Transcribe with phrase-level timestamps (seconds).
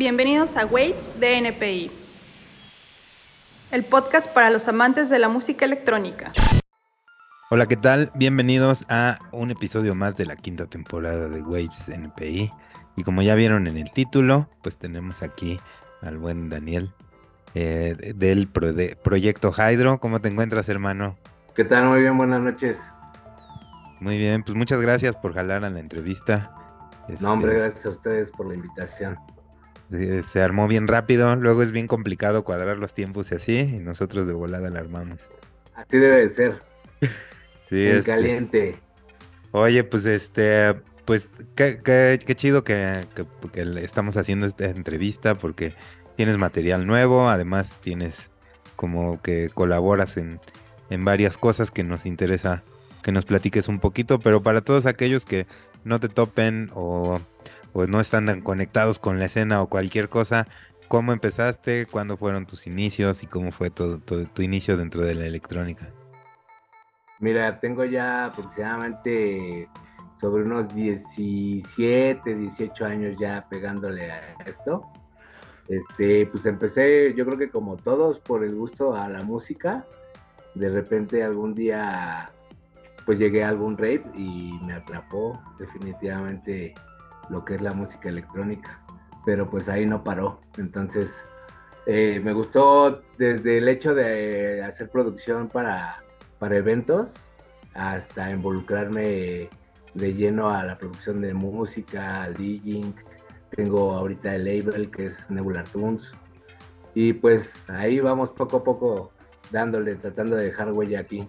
[0.00, 1.90] Bienvenidos a Waves de NPI,
[3.70, 6.32] el podcast para los amantes de la música electrónica.
[7.50, 8.10] Hola, ¿qué tal?
[8.14, 12.50] Bienvenidos a un episodio más de la quinta temporada de Waves NPI.
[12.96, 15.60] Y como ya vieron en el título, pues tenemos aquí
[16.00, 16.94] al buen Daniel
[17.54, 20.00] eh, del proyecto Hydro.
[20.00, 21.18] ¿Cómo te encuentras, hermano?
[21.54, 21.84] ¿Qué tal?
[21.84, 22.88] Muy bien, buenas noches.
[24.00, 26.56] Muy bien, pues muchas gracias por jalar a la entrevista.
[27.20, 29.18] No, hombre, este, gracias a ustedes por la invitación.
[29.90, 34.26] Se, armó bien rápido, luego es bien complicado cuadrar los tiempos y así, y nosotros
[34.26, 35.20] de volada la armamos.
[35.74, 36.62] Así debe de ser.
[37.68, 38.76] sí, en este, caliente.
[39.50, 43.00] Oye, pues este, pues qué, qué, qué chido que,
[43.52, 45.72] que, estamos haciendo esta entrevista porque
[46.16, 48.30] tienes material nuevo, además tienes
[48.76, 50.38] como que colaboras en,
[50.88, 52.62] en varias cosas que nos interesa
[53.02, 55.46] que nos platiques un poquito, pero para todos aquellos que
[55.84, 57.20] no te topen o
[57.72, 60.46] pues no están tan conectados con la escena o cualquier cosa,
[60.88, 61.86] ¿cómo empezaste?
[61.86, 65.88] ¿Cuándo fueron tus inicios y cómo fue todo, tu inicio dentro de la electrónica?
[67.20, 69.68] Mira, tengo ya aproximadamente
[70.18, 74.86] sobre unos 17, 18 años ya pegándole a esto.
[75.68, 79.84] Este, pues empecé, yo creo que como todos, por el gusto a la música.
[80.54, 82.32] De repente algún día
[83.06, 86.74] pues llegué a algún rave y me atrapó definitivamente
[87.30, 88.80] lo que es la música electrónica,
[89.24, 90.40] pero pues ahí no paró.
[90.58, 91.22] Entonces,
[91.86, 95.96] eh, me gustó desde el hecho de hacer producción para,
[96.38, 97.10] para eventos
[97.74, 99.48] hasta involucrarme
[99.94, 102.94] de lleno a la producción de música, al DJing.
[103.50, 106.10] Tengo ahorita el label que es Nebular Tunes.
[106.94, 109.12] Y pues ahí vamos poco a poco
[109.50, 111.28] dándole, tratando de dejar huella aquí.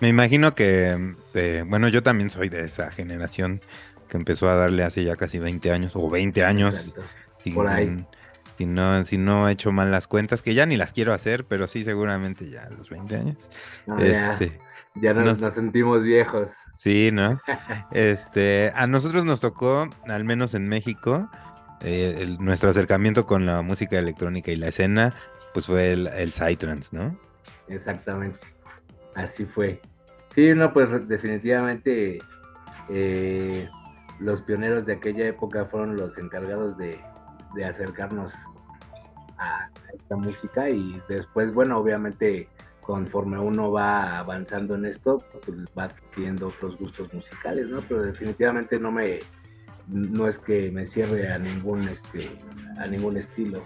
[0.00, 3.60] Me imagino que, eh, bueno, yo también soy de esa generación
[4.08, 6.94] que empezó a darle hace ya casi 20 años o 20 años.
[7.36, 7.54] Si,
[8.52, 11.44] Si, no, si no he hecho mal las cuentas, que ya ni las quiero hacer,
[11.44, 13.50] pero sí, seguramente ya a los 20 años.
[14.00, 14.58] este,
[14.96, 16.50] ya, nos, sentimos viejos.
[16.76, 17.40] Sí, ¿no?
[17.92, 21.30] este, a nosotros nos tocó, al menos en México,
[21.82, 25.14] eh, nuestro acercamiento con la música electrónica y la escena,
[25.54, 27.16] pues fue el, el Psytrance, ¿no?
[27.68, 28.40] Exactamente.
[29.14, 29.80] Así fue.
[30.34, 32.18] Sí, no, pues definitivamente
[32.90, 33.68] eh,
[34.20, 37.00] los pioneros de aquella época fueron los encargados de,
[37.64, 38.32] acercarnos
[39.38, 42.48] a, esta música y después, bueno, obviamente
[42.80, 47.80] conforme uno va avanzando en esto, pues va adquiriendo otros gustos musicales, ¿no?
[47.82, 49.18] Pero definitivamente no me,
[49.88, 52.30] no es que me cierre a ningún, este,
[52.78, 53.62] a ningún estilo.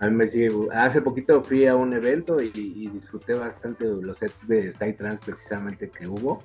[0.00, 4.48] A mí me sigue, hace poquito fui a un evento y, disfruté bastante los sets
[4.48, 6.42] de Psytrance precisamente que hubo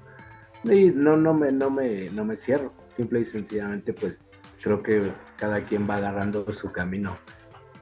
[0.72, 4.26] y no, no me, no me, no me cierro simple y sencillamente pues
[4.62, 7.18] creo que cada quien va agarrando su camino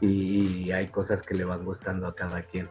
[0.01, 2.67] y, hay cosas que le van gustando a cada quien.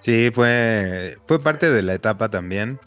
[0.00, 2.78] Sí, fue, fue parte de la etapa también,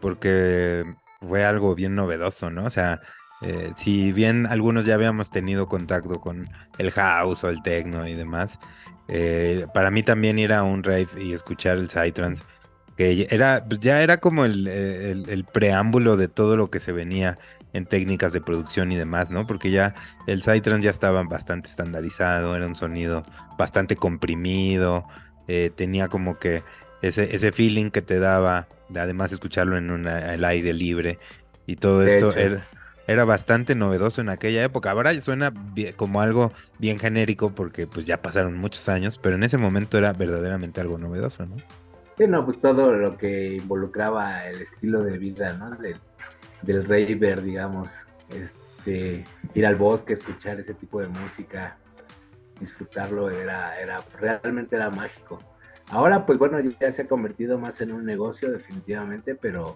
[0.00, 0.84] porque
[1.26, 2.64] fue algo bien novedoso, ¿no?
[2.64, 3.00] O sea,
[3.42, 8.14] eh, si bien algunos ya habíamos tenido contacto con el house o el techno y
[8.14, 8.60] demás,
[9.08, 12.44] eh, para mí también ir a un rave y escuchar el psytrance,
[12.96, 17.38] que era, ya era como el, el, preámbulo de todo lo que se venía
[17.72, 19.46] en técnicas de producción y demás, ¿no?
[19.46, 19.94] Porque ya
[20.26, 23.24] el Psytrance ya estaba bastante estandarizado, era un sonido
[23.56, 25.06] bastante comprimido,
[25.48, 26.62] eh, tenía como que
[27.00, 31.18] ese, ese feeling que te daba, de además escucharlo en el aire libre
[31.66, 32.66] y todo esto era,
[33.06, 34.90] era, bastante novedoso en aquella época.
[34.90, 35.52] Ahora suena
[35.96, 40.12] como algo bien genérico porque pues ya pasaron muchos años, pero en ese momento era
[40.12, 41.56] verdaderamente algo novedoso, ¿no?
[42.22, 45.76] Sí, no, pues todo lo que involucraba el estilo de vida, ¿no?
[46.62, 47.88] del raver, digamos,
[48.30, 49.24] este,
[49.54, 51.78] ir al bosque, escuchar ese tipo de música,
[52.60, 55.40] disfrutarlo, era, era, realmente era mágico.
[55.90, 59.74] Ahora, pues bueno, ya se ha convertido más en un negocio, definitivamente, pero,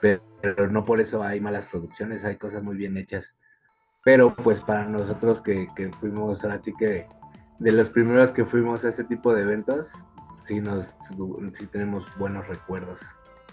[0.00, 3.36] pero, no por eso hay malas producciones, hay cosas muy bien hechas.
[4.02, 7.06] Pero pues para nosotros que, que fuimos, ahora sí que
[7.58, 9.92] de los primeros que fuimos a ese tipo de eventos,
[10.46, 10.86] sí, nos,
[11.54, 13.00] sí tenemos buenos recuerdos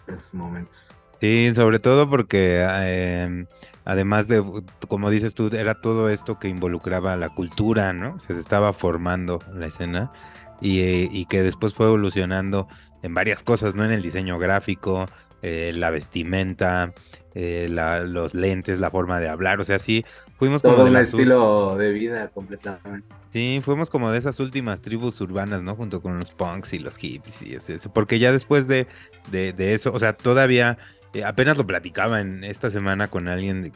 [0.08, 0.90] de esos momentos.
[1.20, 3.48] Sí, sobre todo porque em,
[3.86, 4.44] además de,
[4.88, 8.20] como dices tú, era todo esto que involucraba la cultura, ¿no?
[8.20, 10.12] se estaba formando la escena
[10.60, 12.68] y, que después fue evolucionando
[13.02, 13.84] en varias cosas, ¿no?
[13.84, 15.08] En el diseño gráfico,
[15.46, 16.94] eh, la vestimenta,
[17.36, 20.06] eh, los lentes, la forma de hablar, o sea, sí,
[20.40, 23.14] fuimos como de un estilo de vida completamente.
[23.34, 25.76] Sí, fuimos como de esas últimas tribus urbanas, ¿no?
[25.76, 28.88] Junto con los punks y los hippies y eso, porque ya después de,
[29.32, 30.78] de, de eso, o sea, todavía
[31.14, 33.74] eh, apenas lo platicaba en esta semana con alguien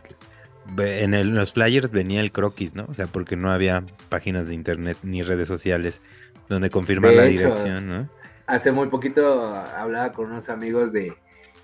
[0.78, 2.86] en los flyers venía el croquis, ¿no?
[2.88, 6.02] O sea, porque no había páginas de internet ni redes sociales
[6.48, 8.10] donde confirmar la dirección, ¿no?
[8.46, 11.14] Hace muy poquito hablaba con unos amigos de,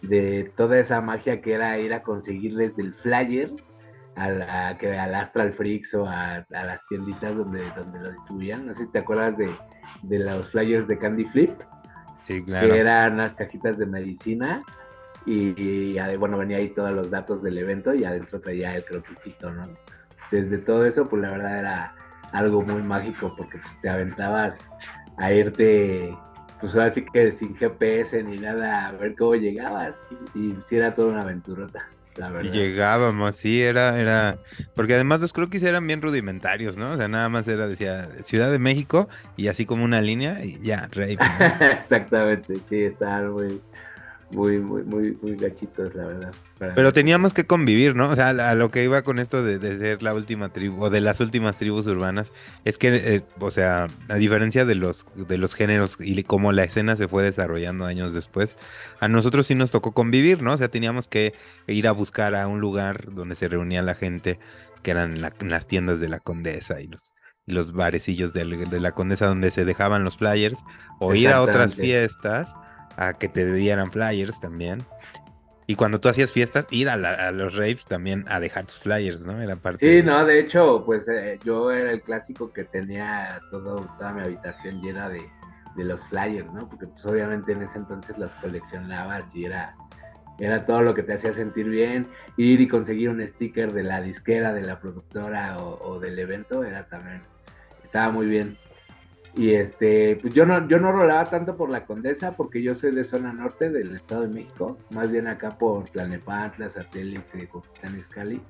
[0.04, 3.52] de toda esa magia que era ir a conseguirles del flyer
[4.16, 8.68] a la, que al Astral Freaks o a, las tienditas donde, donde lo distribuían.
[8.68, 9.50] No sé si te acuerdas de,
[10.04, 11.60] de los flyers de Candy Flip.
[12.24, 12.72] Sí, claro.
[12.72, 14.64] Que eran unas cajitas de medicina
[15.26, 19.70] y, bueno, venía ahí todos los datos del evento y adentro traía el croquisito, ¿no?
[20.32, 21.96] Desde todo eso, pues la verdad era
[22.34, 24.70] algo muy mágico porque te aventabas
[25.18, 26.14] a irte,
[26.64, 29.98] pues ahora sí que sin GPS ni nada, a ver cómo llegabas
[30.34, 31.90] y, sí era toda una aventurota.
[32.42, 34.38] Y llegábamos, sí, era, era,
[34.74, 36.92] porque además los croquis eran bien rudimentarios, ¿no?
[36.92, 40.58] O sea, nada más era, decía, Ciudad de México y así como una línea y
[40.62, 41.18] ya, rey.
[41.60, 43.60] Exactamente, sí, estaban muy,
[44.34, 46.34] muy, muy, muy, muy gachitos, la verdad.
[46.58, 48.10] Pero teníamos que convivir, ¿no?
[48.10, 51.02] O sea, a lo que iba con esto de, ser la última tribu, o de
[51.02, 52.32] las últimas tribus urbanas,
[52.66, 56.64] es que, eh, o sea, a diferencia de los, de los géneros y cómo la
[56.64, 58.58] escena se fue desarrollando años después,
[59.00, 60.54] a nosotros sí nos tocó convivir, ¿no?
[60.54, 61.34] O sea, teníamos que
[61.68, 64.40] ir a buscar a un lugar donde se reunía la gente,
[64.82, 67.14] que eran las tiendas de la condesa y los,
[67.46, 70.60] los barecillos de, de la condesa donde se dejaban los flyers,
[71.00, 72.54] o ir a otras fiestas
[72.98, 74.86] a que te dieran flyers también.
[75.66, 79.42] Y cuando tú hacías fiestas, ir a, los raves también a dejar tus flyers, ¿no?
[79.42, 79.80] Era parte.
[79.80, 84.22] Sí, no, de hecho, pues eh, yo era el clásico que tenía todo, toda mi
[84.22, 85.22] habitación llena de,
[85.78, 86.70] los flyers, ¿no?
[86.70, 89.76] Porque pues obviamente en ese entonces las coleccionabas y era,
[90.38, 92.08] era todo lo que te hacía sentir bien.
[92.36, 96.66] Ir y conseguir un sticker de la disquera, de la productora o, o del evento,
[96.66, 97.22] era también,
[97.84, 98.58] estaba muy bien.
[99.36, 102.94] Y este, pues yo no, yo no rolaba tanto por la Condesa porque yo soy
[102.94, 108.42] de zona norte del Estado de México, más bien acá por Tlanepantla, Satélite, Coquitán Iscali.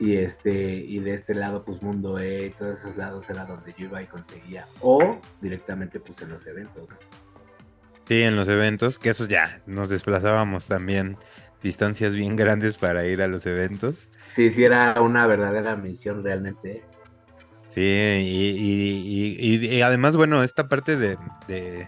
[0.00, 3.86] Y este, y de este lado, pues Mundo E, todos esos lados era donde yo
[3.86, 4.64] iba y conseguía.
[4.80, 6.88] O directamente pues en los eventos.
[8.06, 11.18] Sí, en los eventos, que esos ya, nos desplazábamos también
[11.62, 14.10] distancias bien grandes para ir a los eventos.
[14.34, 16.84] Sí, sí, era una verdadera misión realmente.
[17.78, 21.16] Sí, y, y, además, bueno, esta parte de,
[21.46, 21.86] de,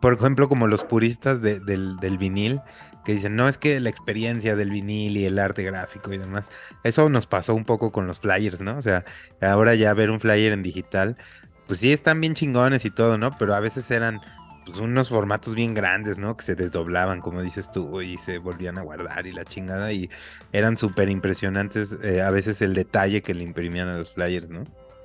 [0.00, 1.62] por ejemplo, como los puristas del,
[1.98, 2.62] del, vinil,
[3.04, 6.48] que dicen, no, es que la experiencia del vinil y el arte gráfico y demás,
[6.84, 8.78] eso nos pasó un poco con los flyers, ¿no?
[8.78, 9.04] O sea,
[9.42, 11.18] ahora ya ver un flyer en digital,
[11.66, 13.36] pues sí, están bien chingones y todo, ¿no?
[13.38, 14.22] Pero a veces eran
[14.64, 16.34] pues, unos formatos bien grandes, ¿no?
[16.34, 20.08] Que se desdoblaban, como dices tú, y se volvían a guardar y la chingada, y
[20.52, 24.64] eran súper impresionantes eh, a veces el detalle que le imprimían a los flyers, ¿no?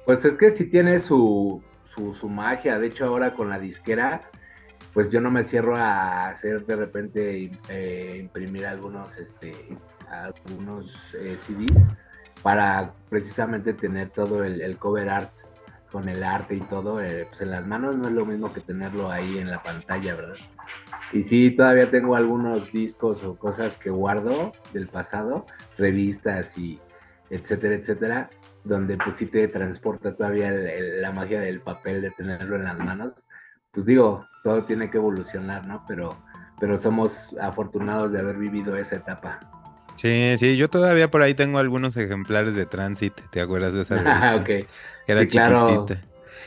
[0.09, 2.79] Pues es que sí tiene su, su, magia.
[2.79, 4.21] De hecho, ahora con la disquera,
[4.91, 9.53] pues yo no me cierro a hacer de repente eh, imprimir algunos, este,
[10.09, 11.95] algunos eh, CDs
[12.41, 15.31] para precisamente tener todo el, cover art
[15.91, 18.61] con el arte y todo, eh, pues en las manos no es lo mismo que
[18.61, 20.37] tenerlo ahí en la pantalla, ¿verdad?
[21.13, 25.45] Y sí, todavía tengo algunos discos o cosas que guardo del pasado,
[25.77, 26.79] revistas y
[27.29, 28.29] etcétera, etcétera,
[28.63, 33.27] donde pues sí te transporta todavía la magia del papel de tenerlo en las manos.
[33.71, 35.83] Pues digo, todo tiene que evolucionar, ¿no?
[35.87, 36.17] Pero,
[36.59, 39.39] pero somos afortunados de haber vivido esa etapa.
[39.95, 43.95] Sí, sí, yo todavía por ahí tengo algunos ejemplares de Transit, ¿te acuerdas de esa
[44.05, 44.65] Ah, ok.
[45.07, 45.85] sí, claro.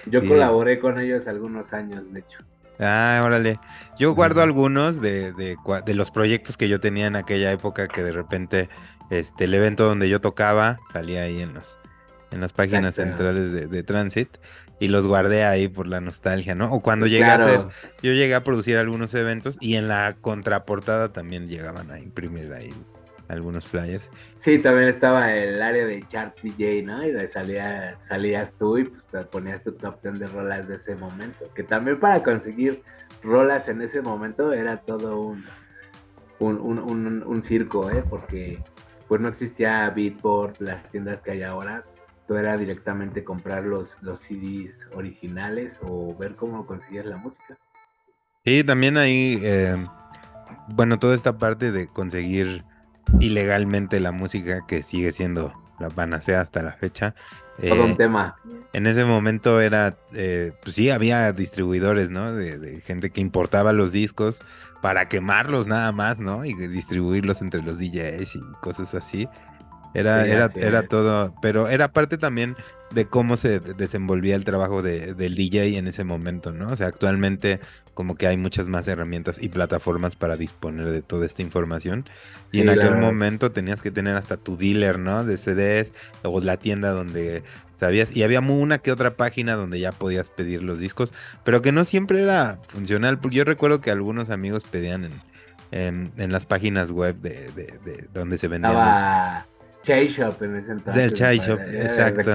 [0.06, 2.38] Yo colaboré con ellos algunos años, de hecho.
[2.80, 3.58] Ah, órale.
[3.98, 8.02] Yo guardo algunos de, de, de, los proyectos que yo tenía en aquella época que
[8.02, 8.68] de repente
[9.10, 11.78] este, el evento donde yo tocaba salía ahí en los,
[12.32, 14.28] en las páginas centrales de, de, Transit
[14.80, 16.72] y los guardé ahí por la nostalgia, ¿no?
[16.72, 17.60] O cuando llegué a hacer,
[18.02, 22.72] yo llegué a producir algunos eventos y en la contraportada también llegaban a imprimir ahí
[23.28, 24.10] algunos flyers.
[24.36, 27.06] Sí, también estaba el área de chart DJ, ¿no?
[27.06, 30.94] Y de salía, salías tú y pues, ponías tu top 10 de rolas de ese
[30.96, 31.46] momento.
[31.54, 32.82] Que también para conseguir
[33.22, 35.44] rolas en ese momento era todo un,
[36.40, 38.04] un, un, un circo, ¿eh?
[38.08, 38.58] Porque
[39.08, 41.84] pues no existía Beatport, las tiendas que hay ahora
[42.38, 47.56] era directamente comprar los, los CDs originales o ver cómo conseguías la música.
[48.44, 49.76] Y también ahí, eh,
[50.68, 52.64] bueno, toda esta parte de conseguir
[53.20, 57.14] ilegalmente la música que sigue siendo la panacea hasta la fecha.
[57.60, 58.36] Todo un eh, tema.
[58.72, 62.32] En ese momento era, eh, pues sí, había distribuidores, ¿no?
[62.32, 64.40] De, de, gente que importaba los discos
[64.80, 66.44] para quemarlos nada más, ¿no?
[66.44, 69.28] Y distribuirlos entre los DJs y cosas así.
[69.94, 72.56] Era, era, era todo, pero era parte también
[72.92, 76.70] de cómo se desenvolvía el trabajo de, del DJ en ese momento, ¿no?
[76.70, 77.60] O sea, actualmente
[77.94, 82.08] como que hay muchas más herramientas y plataformas para disponer de toda esta información.
[82.50, 85.24] Y en aquel momento tenías que tener hasta tu dealer, ¿no?
[85.24, 88.14] De CDs o la tienda donde sabías.
[88.14, 91.12] Y había una que otra página donde ya podías pedir los discos,
[91.44, 93.18] pero que no siempre era funcional.
[93.18, 95.08] Porque yo recuerdo que algunos amigos pedían
[95.70, 99.44] en, en, las páginas web de, de, donde se vendían los
[99.82, 100.94] Chai Shop en ese entonces.
[100.94, 102.34] Del Chai Shop, exacto.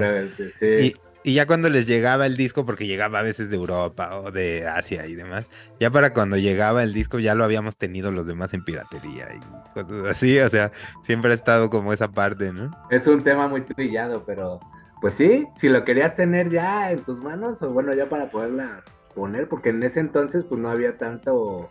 [0.62, 4.32] Y, y, ya cuando les llegaba el disco, porque llegaba a veces de Europa o
[4.32, 5.50] de Asia y demás,
[5.80, 9.40] ya para cuando llegaba el disco ya lo habíamos tenido los demás en piratería y
[9.74, 10.72] cosas así, o sea,
[11.04, 12.72] siempre ha estado como esa parte, ¿no?
[12.90, 14.60] Es un tema muy trillado, pero
[15.02, 18.84] pues sí, si lo querías tener ya en tus manos, o bueno, ya para poderla
[19.16, 21.68] poner, porque en ese entonces pues no había tanto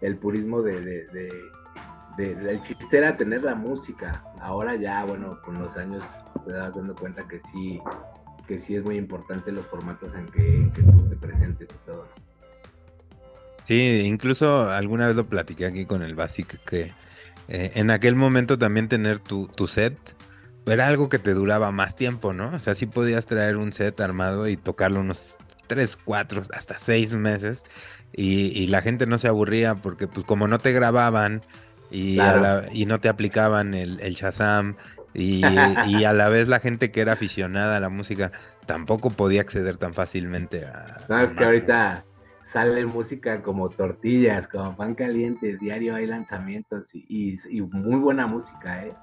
[0.00, 1.28] el purismo de
[2.18, 4.24] el chiste era tener la música.
[4.40, 6.04] Ahora ya, bueno, con los años
[6.44, 7.80] te das dando cuenta que sí,
[8.46, 12.06] que sí es muy importante los formatos en que, tú te presentes y todo.
[13.64, 16.92] Sí, incluso alguna vez lo platiqué aquí con el Basic, que
[17.48, 19.98] eh, en aquel momento también tener tu, tu, set
[20.66, 22.54] era algo que te duraba más tiempo, ¿no?
[22.54, 27.12] O sea, sí podías traer un set armado y tocarlo unos 3, 4, hasta 6
[27.12, 27.62] meses
[28.12, 31.42] y, y la gente no se aburría porque pues como no te grababan,
[31.90, 32.18] y,
[32.72, 34.76] y no te aplicaban el, el Shazam
[35.14, 35.42] y,
[35.86, 38.32] y, a la vez la gente que era aficionada a la música
[38.66, 41.00] tampoco podía acceder tan fácilmente a...
[41.06, 42.04] Sabes que ahorita
[42.44, 48.84] sale música como tortillas, como pan caliente, diario hay lanzamientos y, y muy buena música,
[48.84, 48.94] ¿eh?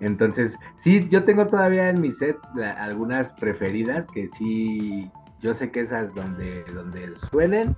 [0.00, 2.44] Entonces, sí, yo tengo todavía en mis sets
[2.76, 5.10] algunas preferidas que sí,
[5.40, 7.76] yo sé que esas donde, donde suenen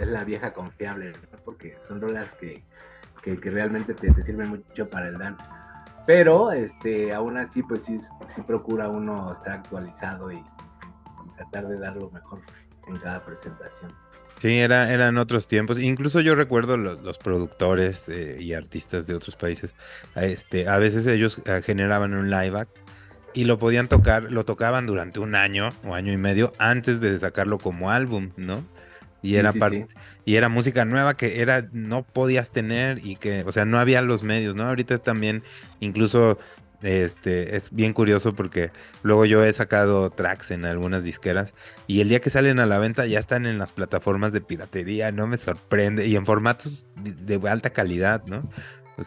[0.00, 1.12] es la vieja confiable,
[1.44, 2.62] porque son rolas que,
[3.34, 5.42] que, realmente te, te, sirven mucho para el dance.
[6.06, 7.98] Pero este, aún así, pues sí,
[8.32, 10.42] sí procura uno estar actualizado y,
[11.36, 12.40] tratar de dar lo mejor
[12.86, 13.92] en cada presentación.
[14.38, 15.78] Sí, era, eran otros tiempos.
[15.78, 19.74] Incluso yo recuerdo los, productores eh, y artistas de otros países.
[20.14, 22.78] Este, a veces ellos eh, generaban un live act
[23.34, 27.18] y lo podían tocar, lo tocaban durante un año o año y medio antes de
[27.18, 28.64] sacarlo como álbum, ¿no?
[29.26, 29.52] Y era
[30.24, 34.02] y era música nueva que era no podías tener y que, o sea, no había
[34.02, 34.64] los medios, ¿no?
[34.64, 35.42] Ahorita también
[35.80, 36.38] incluso
[36.82, 38.70] este es bien curioso porque
[39.02, 41.54] luego yo he sacado tracks en algunas disqueras
[41.86, 45.10] y el día que salen a la venta ya están en las plataformas de piratería,
[45.10, 48.48] no me sorprende y en formatos de, alta calidad, ¿no?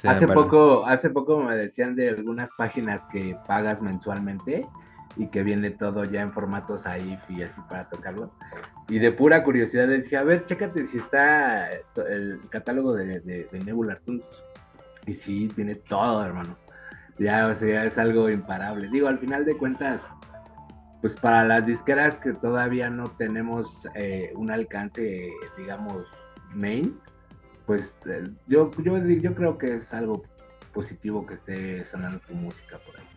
[0.03, 4.67] hace poco, hace poco me decían de algunas páginas que pagas mensualmente
[5.15, 8.31] y que viene todo ya en formatos AIF y así para tocarlo.
[8.87, 13.59] Y de pura curiosidad les dije, a ver, chécate si está el catálogo de, de,
[13.63, 14.25] Nebular Tunes.
[15.05, 16.57] Y sí, tiene todo, hermano.
[17.17, 18.89] Ya, o sea, es algo imparable.
[18.89, 20.11] Digo, al final de cuentas,
[21.01, 26.05] pues para las disqueras que todavía no tenemos eh, un alcance, digamos,
[26.53, 26.99] main,
[27.65, 30.23] pues eh, yo, yo, yo creo que es algo
[30.73, 33.08] positivo que esté sonando tu música por ahí.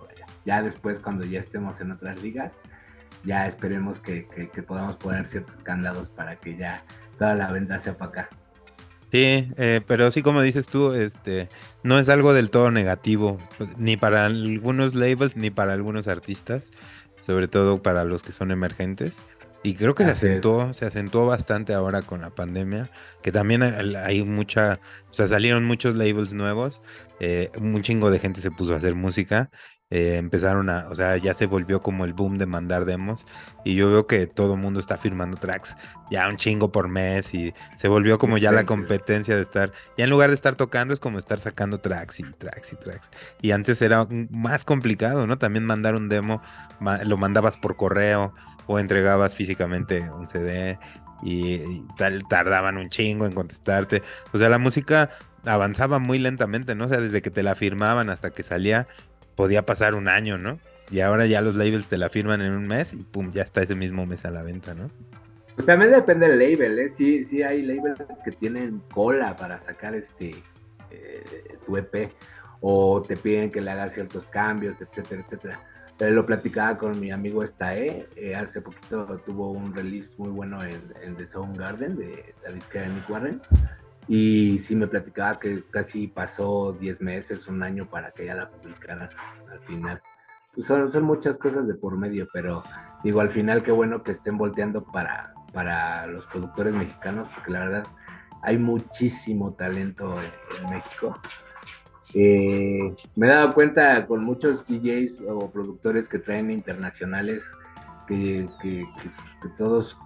[0.44, 2.60] Ya después, cuando ya estemos en otras ligas,
[3.24, 4.26] ya esperemos que,
[4.66, 6.84] podamos poner ciertos candados para que ya
[7.18, 8.28] toda la venta sea para acá.
[9.12, 11.48] Sí, eh, pero sí como dices tú, este,
[11.82, 13.36] no es algo del todo negativo,
[13.76, 16.70] ni para algunos labels ni para algunos artistas,
[17.20, 19.18] sobre todo para los que son emergentes.
[19.64, 22.90] Y creo que se acentuó, se acentuó bastante ahora con la pandemia,
[23.22, 26.82] que también hay mucha, o sea, salieron muchos labels nuevos,
[27.20, 29.50] eh, un chingo de gente se puso a hacer música
[29.94, 33.26] eh, empezaron a, o sea, ya se volvió como el boom de mandar demos
[33.62, 35.76] y yo veo que todo el mundo está firmando tracks
[36.10, 40.04] ya un chingo por mes y se volvió como ya la competencia de estar, ya
[40.04, 43.10] en lugar de estar tocando es como estar sacando tracks y tracks y tracks.
[43.42, 45.36] Y antes era más complicado, ¿no?
[45.36, 46.40] También mandar un demo,
[47.04, 48.32] lo mandabas por correo
[48.66, 50.78] o entregabas físicamente un CD
[51.22, 54.02] y, tal, tardaban un chingo en contestarte.
[54.32, 55.10] O sea, la música
[55.44, 56.86] avanzaba muy lentamente, ¿no?
[56.86, 58.88] O sea, desde que te la firmaban hasta que salía,
[59.42, 60.60] podía pasar un año, ¿no?
[60.88, 63.60] Y ahora ya los labels te la firman en un mes y pum, ya está
[63.60, 64.88] ese mismo mes a la venta, ¿no?
[65.56, 66.88] Pues también depende del label, ¿eh?
[66.88, 70.36] Sí, sí hay labels que tienen cola para sacar este
[70.92, 72.08] eh, tu EP
[72.60, 75.58] o te piden que le hagas ciertos cambios, etcétera, etcétera.
[75.98, 80.60] Pero lo platicaba con mi amigo Estae, eh, hace poquito tuvo un release muy bueno
[80.62, 83.42] en, The Sound Garden de la disquera de Nick Warren
[84.08, 88.50] y sí me platicaba que casi pasó 10 meses, un año para que ya la
[88.50, 89.08] publicaran
[89.50, 90.02] al final.
[90.54, 92.62] Pues son, muchas cosas de por medio, pero
[93.02, 97.60] digo, al final qué bueno que estén volteando para, para los productores mexicanos, porque la
[97.60, 97.86] verdad
[98.42, 101.18] hay muchísimo talento en, México.
[102.12, 107.56] Eh, me he dado cuenta con muchos DJs o productores que traen internacionales
[108.06, 108.84] que, que,
[109.56, 109.96] todos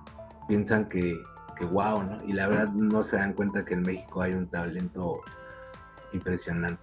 [0.47, 1.21] piensan que,
[1.57, 2.25] que wow, ¿no?
[2.25, 5.21] Y la verdad no se dan cuenta que en México hay un talento
[6.13, 6.83] impresionante.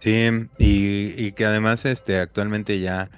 [0.00, 0.28] Sí,
[0.58, 3.10] y, que además este actualmente ya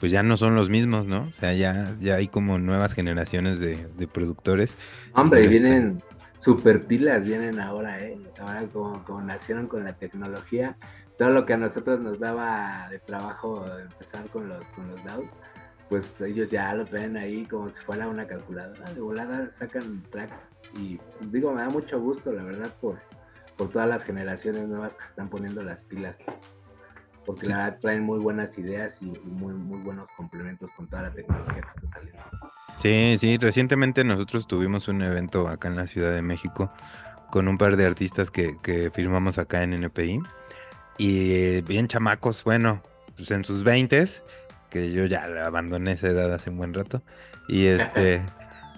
[0.00, 1.28] pues ya no son los mismos, ¿no?
[1.30, 4.76] O sea, ya, ya hay como nuevas generaciones de, productores.
[5.14, 6.02] Hombre, vienen
[6.40, 8.18] super pilas, vienen ahora, ¿eh?
[8.40, 10.76] Ahora como, como nacieron con la tecnología,
[11.18, 15.26] todo lo que a nosotros nos daba de trabajo empezar con los, con los DAOs,
[15.92, 18.94] pues ellos ya lo traen ahí como si fuera una calculadora.
[18.94, 22.98] De volada sacan tracks y digo, me da mucho gusto, la verdad, por,
[23.58, 26.16] por todas las generaciones nuevas que se están poniendo las pilas.
[27.26, 31.12] Porque la verdad traen muy buenas ideas y, muy, muy buenos complementos con toda la
[31.12, 32.22] tecnología que está saliendo.
[32.80, 36.72] Sí, sí, recientemente nosotros tuvimos un evento acá en la Ciudad de México
[37.30, 40.22] con un par de artistas que, que firmamos acá en NPI.
[40.96, 42.82] Y bien chamacos, bueno,
[43.14, 44.24] pues en sus veintes,
[44.72, 47.02] que yo ya abandoné esa edad hace un buen rato.
[47.48, 48.22] Y este...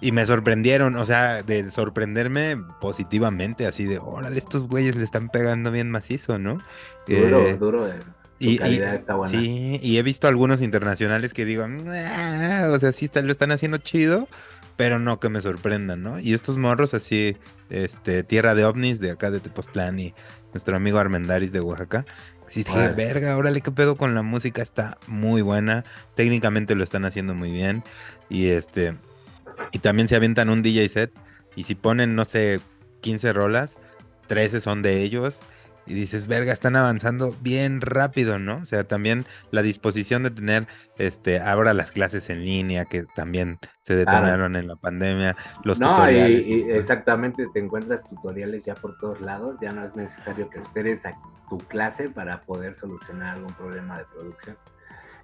[0.01, 5.29] Y me sorprendieron, o sea, de sorprenderme positivamente, así de, órale, estos güeyes le están
[5.29, 6.59] pegando bien macizo, ¿no?
[7.07, 7.87] Duro, eh, duro.
[7.87, 7.99] Eh,
[8.37, 9.31] y, calidad está buena.
[9.31, 14.27] Sí, y he visto algunos internacionales que digo, o sea, sí lo están haciendo chido,
[14.75, 16.19] pero no que me sorprendan, ¿no?
[16.19, 17.37] Y estos morros así,
[17.69, 20.13] este, Tierra de OVNIs de acá de Tepoztlán y
[20.53, 22.05] nuestro amigo Armendaris de Oaxaca,
[22.47, 25.83] sí dije, verga, órale, qué pedo con la música, está muy buena,
[26.15, 27.83] técnicamente lo están haciendo muy bien,
[28.29, 28.95] y este,
[29.71, 31.11] y también se avientan un DJ set.
[31.55, 32.59] Y si ponen, no sé,
[33.01, 33.79] 15 rolas,
[34.27, 35.43] 13 son de ellos.
[35.87, 38.57] Y dices, verga, están avanzando bien rápido, ¿no?
[38.57, 43.59] O sea, también la disposición de tener este ahora las clases en línea, que también
[43.81, 46.47] se detonaron en la pandemia, los tutoriales.
[46.47, 51.05] Y, exactamente, te encuentras tutoriales ya por todos lados, ya no es necesario que esperes
[51.05, 51.15] a
[51.49, 54.57] tu clase para poder solucionar algún problema de producción.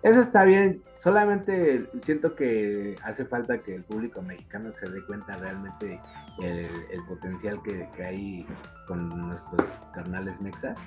[0.03, 5.37] Eso está bien, solamente siento que hace falta que el público mexicano se dé cuenta
[5.37, 5.99] realmente
[6.41, 8.47] el, potencial que, hay
[8.87, 9.61] con nuestros
[9.93, 10.79] carnales mexas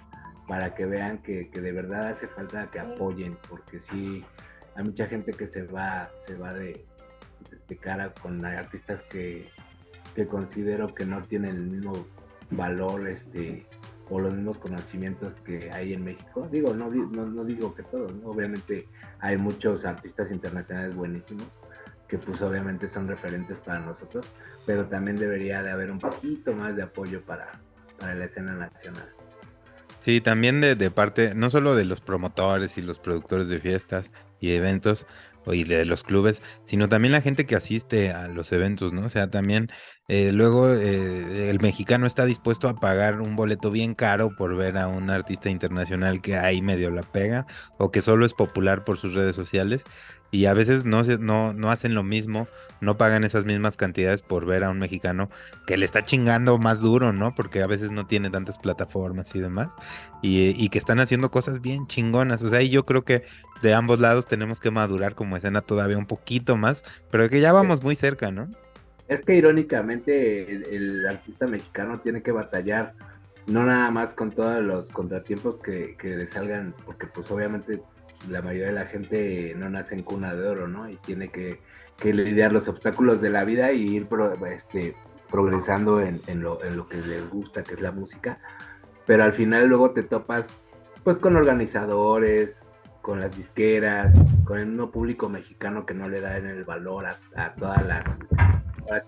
[0.49, 4.25] para que vean que, de verdad hace falta que apoyen, porque sí,
[4.75, 6.85] hay mucha gente que se va, se va de,
[7.69, 9.49] de cara con artistas que,
[10.15, 12.07] que considero que no tienen el mismo
[12.51, 13.67] valor este
[14.11, 16.49] o los mismos conocimientos que hay en México.
[16.51, 18.89] Digo, no, no, digo que todos, obviamente
[19.21, 21.47] hay muchos artistas internacionales buenísimos
[22.09, 24.27] que pues obviamente son referentes para nosotros,
[24.67, 27.51] pero también debería de haber un poquito más de apoyo para,
[27.99, 29.09] para la escena nacional.
[30.01, 34.13] Sí, también de, de parte, no solo de los promotores y los productores de fiestas
[34.39, 35.07] y eventos,
[35.53, 39.07] y de los clubes, sino también la gente que asiste a los eventos, ¿no?
[39.07, 39.69] O sea, también
[40.09, 44.77] eh, luego eh, el mexicano está dispuesto a pagar un boleto bien caro por ver
[44.77, 47.47] a un artista internacional que ahí medio la pega
[47.79, 49.85] o que solo es popular por sus redes sociales
[50.35, 52.49] y a veces no, no, no hacen lo mismo,
[52.81, 55.31] no pagan esas mismas cantidades por ver a un mexicano
[55.65, 57.37] que le está chingando más duro, ¿no?
[57.37, 59.73] Porque a veces no tiene tantas plataformas y demás,
[60.23, 62.43] y, que están haciendo cosas bien chingonas.
[62.43, 63.23] O sea, y yo creo que
[63.63, 67.53] de ambos lados tenemos que madurar como escena todavía un poquito más, pero que ya
[67.53, 68.51] vamos muy cerca, ¿no?
[69.09, 72.95] Es que irónicamente el, artista mexicano tiene que batallar
[73.47, 77.83] no nada más con todos los contratiempos que, que le salgan, porque pues obviamente
[78.29, 80.89] la mayoría de la gente no nace en cuna de oro, ¿no?
[80.89, 81.61] Y tiene que,
[82.03, 84.09] lidiar los obstáculos de la vida y ir
[84.51, 84.95] este,
[85.31, 88.39] progresando en, lo, que les gusta, que es la música.
[89.07, 90.47] Pero al final luego te topas
[91.03, 92.63] pues con organizadores,
[93.01, 94.15] con las disqueras,
[94.45, 98.19] con el mismo público mexicano que no le da en el valor a, todas las,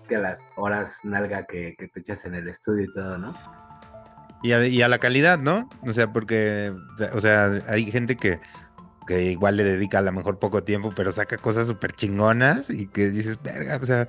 [0.07, 3.33] que a las horas nalga que, te echas en el estudio y todo, ¿no?
[4.43, 5.69] Y a, y a la calidad, ¿no?
[5.81, 6.73] O sea, porque,
[7.13, 8.39] o sea, hay gente que
[9.07, 12.87] que igual le dedica a lo mejor poco tiempo, pero saca cosas súper chingonas y
[12.87, 14.07] que dices, verga, o sea,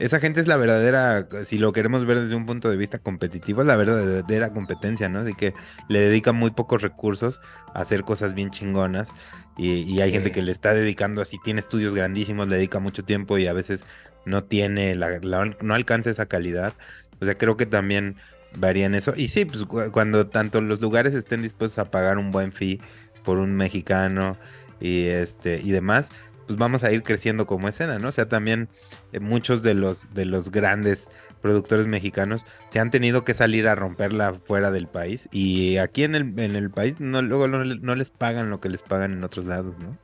[0.00, 3.62] esa gente es la verdadera, si lo queremos ver desde un punto de vista competitivo,
[3.62, 5.20] es la verdadera competencia, ¿no?
[5.20, 5.54] Así que
[5.88, 7.40] le dedica muy pocos recursos
[7.74, 9.10] a hacer cosas bien chingonas
[9.56, 13.38] y, hay gente que le está dedicando así, tiene estudios grandísimos, le dedica mucho tiempo
[13.38, 13.84] y a veces
[14.24, 15.18] no tiene, la,
[15.60, 16.74] no alcanza esa calidad.
[17.20, 18.16] O sea, creo que también
[18.56, 19.12] varía en eso.
[19.14, 22.80] Y sí, pues cuando tanto los lugares estén dispuestos a pagar un buen fee,
[23.22, 24.36] por un mexicano
[24.80, 26.08] y este y demás,
[26.50, 28.08] pues vamos a ir creciendo como escena, ¿no?
[28.08, 28.68] O sea, también
[29.12, 31.08] eh, muchos de los de los grandes
[31.40, 36.16] productores mexicanos se han tenido que salir a romperla fuera del país y aquí en
[36.16, 39.46] el, en el país no luego no, les pagan lo que les pagan en otros
[39.46, 39.96] lados, ¿no?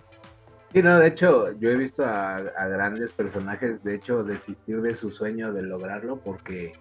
[0.73, 5.11] Sí, no, de hecho, yo he visto a, grandes personajes, de hecho, desistir de su
[5.11, 6.75] sueño de lograrlo porque,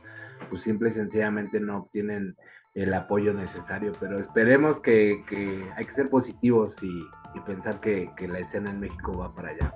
[0.51, 2.36] pues, simple y sencillamente no obtienen
[2.75, 5.23] el apoyo necesario, pero esperemos que,
[5.75, 7.04] hay que ser positivos y,
[7.41, 9.74] pensar que, la escena en México va para allá.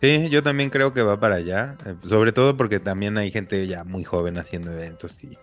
[0.00, 3.66] Sí, yo también creo que va para allá, eh, sobre todo porque también hay gente
[3.66, 5.36] ya muy joven haciendo eventos y,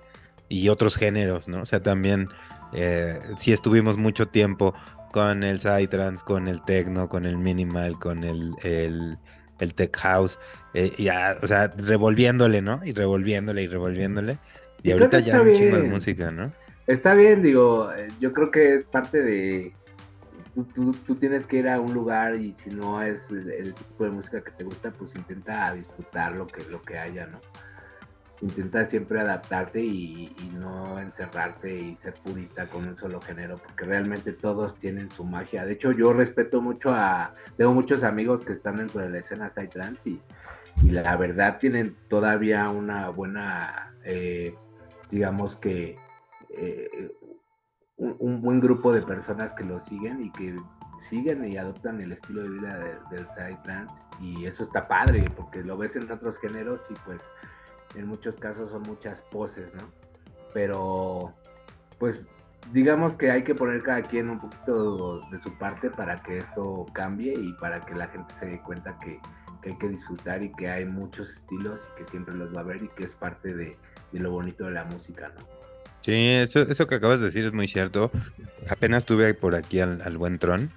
[0.49, 1.61] y otros géneros, ¿no?
[1.61, 2.29] O sea, también
[2.73, 4.73] eh, sí estuvimos mucho tiempo
[5.11, 9.17] con el Psytrance, con el techno, con el minimal, con el, el,
[9.59, 10.39] el tech house,
[10.73, 12.81] eh, ya, o sea, revolviéndole, ¿no?
[12.83, 14.37] Y revolviéndole y revolviéndole.
[14.83, 16.51] Y, ahorita ya hay un chingo de música, ¿no?
[16.85, 19.73] Está bien, digo, eh, yo creo que es parte de...
[20.73, 24.09] Tú, tú, tienes que ir a un lugar y si no es el, tipo de
[24.09, 27.39] música que te gusta, pues intenta disfrutar lo que, lo que haya, ¿no?
[28.41, 34.33] Intenta siempre adaptarte y, no encerrarte y ser purista con un solo género, porque realmente
[34.33, 35.63] todos tienen su magia.
[35.63, 37.35] De hecho, yo respeto mucho a...
[37.55, 40.21] Tengo muchos amigos que están dentro de la escena Psytrance y,
[40.83, 44.55] y la verdad tienen todavía una buena, eh,
[45.11, 45.95] digamos que
[46.49, 47.11] eh,
[47.97, 50.55] un, buen grupo de personas que lo siguen y que
[50.99, 52.77] siguen y adoptan el estilo de vida
[53.09, 57.21] del Psytrance y eso está padre porque lo ves en otros géneros y pues
[57.95, 59.83] en muchos casos son muchas poses, ¿no?
[60.53, 61.33] Pero
[61.97, 62.21] pues
[62.71, 66.85] digamos que hay que poner cada quien un poquito de su parte para que esto
[66.93, 69.19] cambie y para que la gente se dé cuenta que,
[69.65, 72.81] hay que disfrutar y que hay muchos estilos y que siempre los va a ver
[72.81, 73.75] y que es parte de,
[74.13, 75.56] de lo bonito de la música, ¿no?
[76.07, 78.09] Sí, eso, eso que acabas de decir es muy cierto.
[78.69, 80.71] Apenas tuve por aquí al, buen Tron,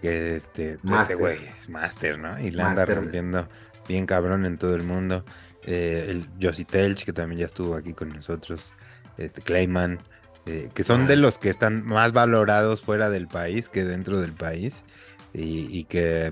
[0.00, 2.38] que este, ese güey es máster, ¿no?
[2.38, 3.48] Y la anda rompiendo
[3.88, 5.24] bien cabrón en todo el mundo.
[5.64, 8.72] Eh, el Josie Telch, que también ya estuvo aquí con nosotros,
[9.18, 9.98] este Clayman,
[10.46, 14.32] eh, que son de los que están más valorados fuera del país que dentro del
[14.32, 14.84] país.
[15.34, 16.30] Y, que,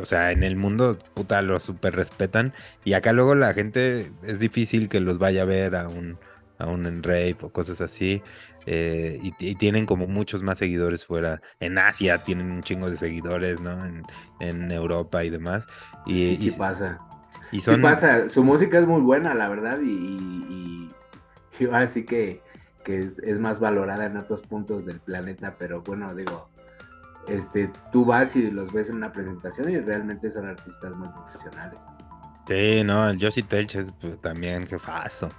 [0.00, 2.54] o sea, en el mundo, puta, los super respetan.
[2.84, 6.16] Y acá luego la gente es difícil que los vaya a ver a un,
[6.58, 8.22] aún en Rape o cosas así.
[8.66, 11.40] Eh, y, tienen como muchos más seguidores fuera.
[11.60, 13.76] En Asia tienen un chingo de seguidores, ¿no?
[14.40, 15.66] En, Europa y demás.
[16.04, 16.98] Y, sí, pasa.
[17.52, 17.76] Y son...
[17.76, 18.28] Sí pasa.
[18.28, 19.78] Su música es muy buena, la verdad.
[19.80, 20.88] Y,
[21.58, 22.42] y ahora sí que,
[22.84, 25.54] es, más valorada en otros puntos del planeta.
[25.58, 26.48] Pero bueno, digo,
[27.28, 31.78] este, tú vas y los ves en una presentación y realmente son artistas muy profesionales.
[32.48, 35.30] Sí, no, el Yoshi Telch es pues, también jefazo.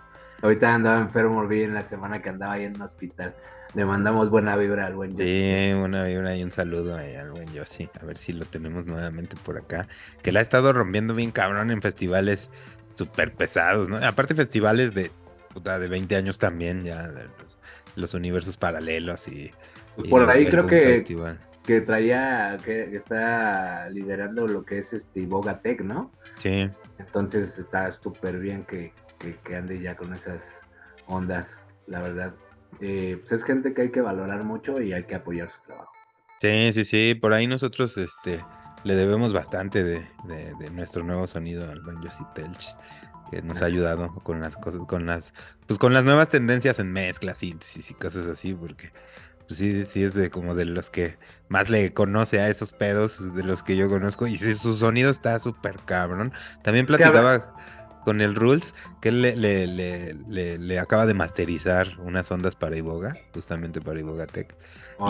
[0.41, 3.36] Ahorita andaba enfermo, vi en la semana que andaba ahí en un hospital.
[3.73, 5.23] Le mandamos buena vibra al buen Yossi.
[5.23, 7.89] Sí, buena vibra y un saludo al buen Yossi.
[8.02, 9.88] A ver si lo tenemos nuevamente por acá.
[10.21, 12.50] Que la ha estado rompiendo bien cabrón en festivales
[12.91, 13.97] súper pesados, ¿no?
[13.97, 15.12] Aparte festivales de,
[15.54, 17.08] puta, de 20 años también, ya,
[17.95, 19.52] los, universos paralelos y...
[20.10, 21.04] por ahí creo que,
[21.65, 26.12] que traía, que, está liderando lo que es este Bogatec, ¿no?
[26.39, 26.69] Sí.
[26.97, 30.62] Entonces está súper bien que, que, ande ya con esas
[31.08, 32.34] ondas, la verdad.
[32.80, 35.91] Eh, pues es gente que hay que valorar mucho y hay que apoyar su trabajo.
[36.41, 38.39] Sí, sí, sí, por ahí nosotros este,
[38.84, 40.08] le debemos bastante de,
[40.71, 42.75] nuestro nuevo sonido al buen Yossi Telch,
[43.32, 45.34] que nos ha ayudado con las cosas, con las,
[45.65, 48.91] pues con las nuevas tendencias en mezcla, síntesis y cosas así, porque
[49.47, 53.34] pues sí, sí es de como de los que más le conoce a esos pedos,
[53.34, 56.34] de los que yo conozco, y su sonido está súper cabrón.
[56.63, 57.56] También platicaba
[58.08, 63.17] con el Rules, que él le, le, le, acaba de masterizar unas ondas para Iboga,
[63.34, 64.56] justamente para Iboga Tech.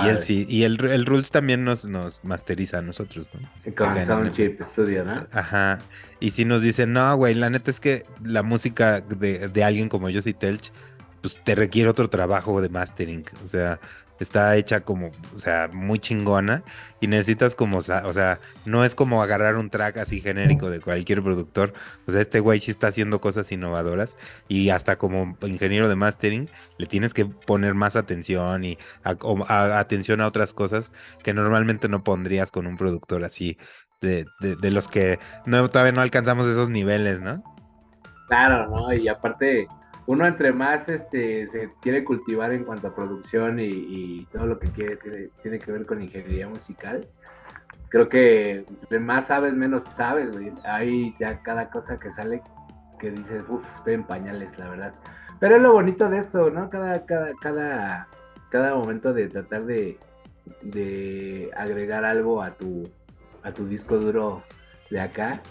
[0.04, 3.76] Y él sí, y el, el, Rules también nos, nos masteriza a nosotros, ¿no?
[3.76, 5.28] Con Soundchip Studio, ¿no?
[5.32, 5.80] Ajá.
[6.20, 9.90] Y si nos dicen, no, güey, la neta es que la música de, de alguien
[9.90, 10.72] como yo, Telch,
[11.22, 13.26] pues te requiere otro trabajo de mastering.
[13.44, 13.80] O sea,
[14.20, 16.64] está hecha como, o sea, muy chingona
[17.00, 21.22] y necesitas como, o sea, no es como agarrar un track así genérico de cualquier
[21.22, 21.74] productor,
[22.08, 26.50] o sea, este güey sí está haciendo cosas innovadoras y hasta como ingeniero de mastering
[26.78, 30.92] le tienes que poner más atención y atención a otras cosas
[31.24, 33.58] que normalmente no pondrías con un productor así
[34.02, 37.44] de, de, los que no, todavía no alcanzamos esos niveles, ¿no?
[38.28, 38.94] Claro, ¿no?
[38.94, 39.68] Y aparte
[40.08, 44.70] uno entre más este, se quiere cultivar en cuanto a producción y, todo lo que
[44.70, 44.98] quiere,
[45.42, 47.08] tiene que ver con ingeniería musical,
[47.90, 50.30] creo que entre más sabes, menos sabes,
[50.64, 52.42] Hay ya cada cosa que sale
[53.00, 54.94] que dices, uff, estoy en pañales, la verdad.
[55.40, 56.70] Pero es lo bonito de esto, ¿no?
[56.70, 58.08] Cada, cada, cada,
[58.50, 60.00] cada momento de tratar de,
[60.64, 62.90] de agregar algo a tu,
[63.44, 64.42] a tu disco duro
[64.90, 65.42] de acá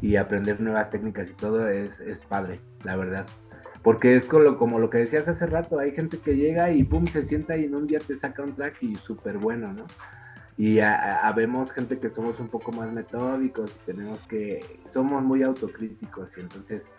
[0.00, 3.26] y aprender nuevas técnicas y todo es, es padre, la verdad.
[3.82, 7.24] Porque es como lo, que decías hace rato, hay gente que llega y pum, se
[7.24, 9.86] sienta y en un día te saca un track y súper bueno, ¿no?
[10.56, 16.36] Y habemos gente que somos un poco más metódicos y tenemos que, somos muy autocríticos
[16.36, 16.90] y entonces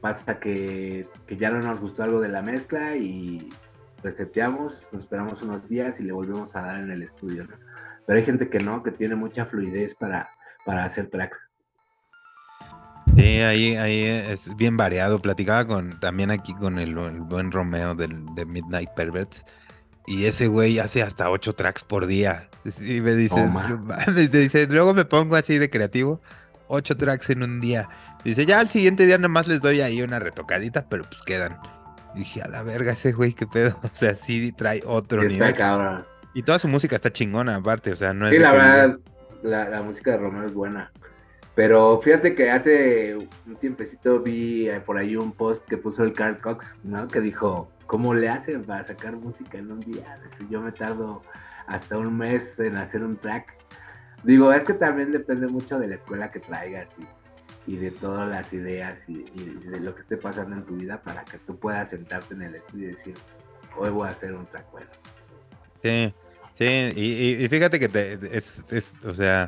[0.00, 3.50] pasa que, que ya no nos gustó algo de la mezcla y
[4.02, 7.56] reseteamos, nos esperamos unos días y le volvemos a dar en el estudio, ¿no?
[8.06, 10.28] Pero hay gente que no, que tiene mucha fluidez para,
[10.64, 11.49] para hacer tracks.
[13.16, 15.20] Sí, ahí, ahí es bien variado.
[15.20, 19.44] Platicaba con también aquí con el, buen Romeo del, de Midnight Perverts.
[20.06, 22.48] Y ese güey hace hasta ocho tracks por día.
[22.80, 23.48] Y me dice,
[24.14, 26.20] me dice, luego me pongo así de creativo,
[26.68, 27.88] ocho tracks en un día.
[28.24, 31.58] Dice, ya al siguiente día nomás les doy ahí una retocadita, pero pues quedan.
[32.14, 33.78] dije, a la verga ese güey, qué pedo.
[33.84, 35.54] O sea, sí trae otro nivel.
[36.34, 38.32] Y toda su música está chingona, aparte, o sea, no es.
[38.32, 38.98] Sí, la verdad,
[39.42, 40.92] la, la, música de Romeo es buena.
[41.60, 46.14] Pero fíjate que hace un tiempecito vi eh, por ahí un post que puso el
[46.14, 47.06] Carl Cox, ¿no?
[47.06, 50.18] Que dijo, ¿cómo le hacen para sacar música en un día?
[50.48, 51.20] Yo me tardo
[51.66, 53.58] hasta un mes en hacer un track.
[54.24, 56.88] Digo, es que también depende mucho de la escuela que traigas
[57.66, 61.26] y, de todas las ideas y, de lo que esté pasando en tu vida para
[61.26, 63.14] que tú puedas sentarte en el estudio y decir,
[63.76, 64.88] hoy voy a hacer un track bueno.
[65.82, 66.14] Sí,
[66.54, 69.46] sí, y, fíjate que es, es, o sea,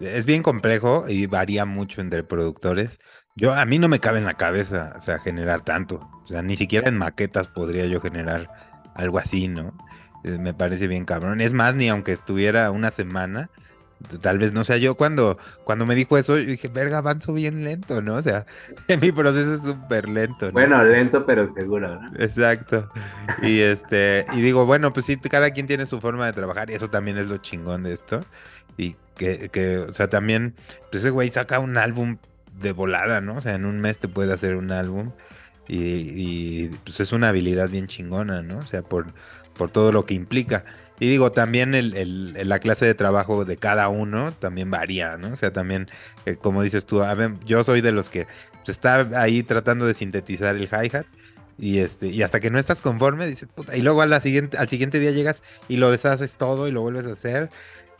[0.00, 2.98] es bien complejo y varía mucho entre productores.
[3.36, 6.08] Yo, a mí no me cabe en la cabeza, o sea, generar tanto.
[6.24, 8.48] O sea, ni siquiera en maquetas podría yo generar
[8.94, 9.76] algo así, ¿no?
[10.24, 11.40] Eh, me parece bien cabrón.
[11.40, 13.50] Es más, ni aunque estuviera una semana,
[14.20, 17.64] tal vez no sea yo cuando, cuando me dijo eso, yo dije, verga, avanzo bien
[17.64, 18.14] lento, ¿no?
[18.14, 18.46] O sea,
[19.00, 20.50] mi proceso es súper lento.
[20.52, 22.10] Bueno, lento pero seguro, ¿no?
[22.18, 22.90] Exacto.
[23.42, 26.74] Y este, y digo, bueno, pues sí, cada quien tiene su forma de trabajar y
[26.74, 28.20] eso también es lo chingón de esto.
[28.76, 30.54] Y que, que o sea, también,
[30.90, 32.16] pues ese güey saca un álbum
[32.60, 33.36] de volada, ¿no?
[33.36, 35.12] O sea, en un mes te puede hacer un álbum.
[35.68, 38.58] Y, pues es una habilidad bien chingona, ¿no?
[38.58, 39.06] O sea, por,
[39.54, 40.64] por todo lo que implica.
[40.98, 45.32] Y digo, también el, la clase de trabajo de cada uno también varía, ¿no?
[45.32, 45.88] O sea, también,
[46.26, 48.26] eh, como dices tú, a ver, yo soy de los que
[48.64, 51.06] pues, está ahí tratando de sintetizar el hi-hat.
[51.60, 54.68] Y, este, y hasta que no estás conforme, dices, puta, y luego a siguiente, al
[54.68, 57.50] siguiente día llegas y lo deshaces todo y lo vuelves a hacer.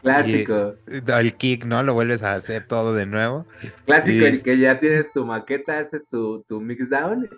[0.02, 0.74] Clásico.
[0.87, 1.82] el kick, ¿no?
[1.82, 3.46] Lo vuelves a hacer todo de nuevo.
[3.84, 4.28] Clásico, y...
[4.28, 7.28] el que ya tienes tu maqueta, haces tu, tu mix down,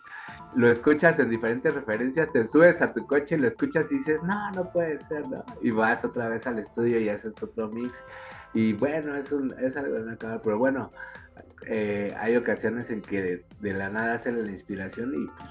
[0.54, 4.50] lo escuchas en diferentes referencias, te subes a tu coche, lo escuchas y dices, no,
[4.52, 5.44] no puede ser, ¿no?
[5.62, 8.04] Y vas otra vez al estudio y haces otro mix.
[8.52, 10.90] Y bueno, es, un, es algo de acabar, pero bueno,
[11.66, 15.50] eh, hay ocasiones en que de, la nada hacen la inspiración y pues,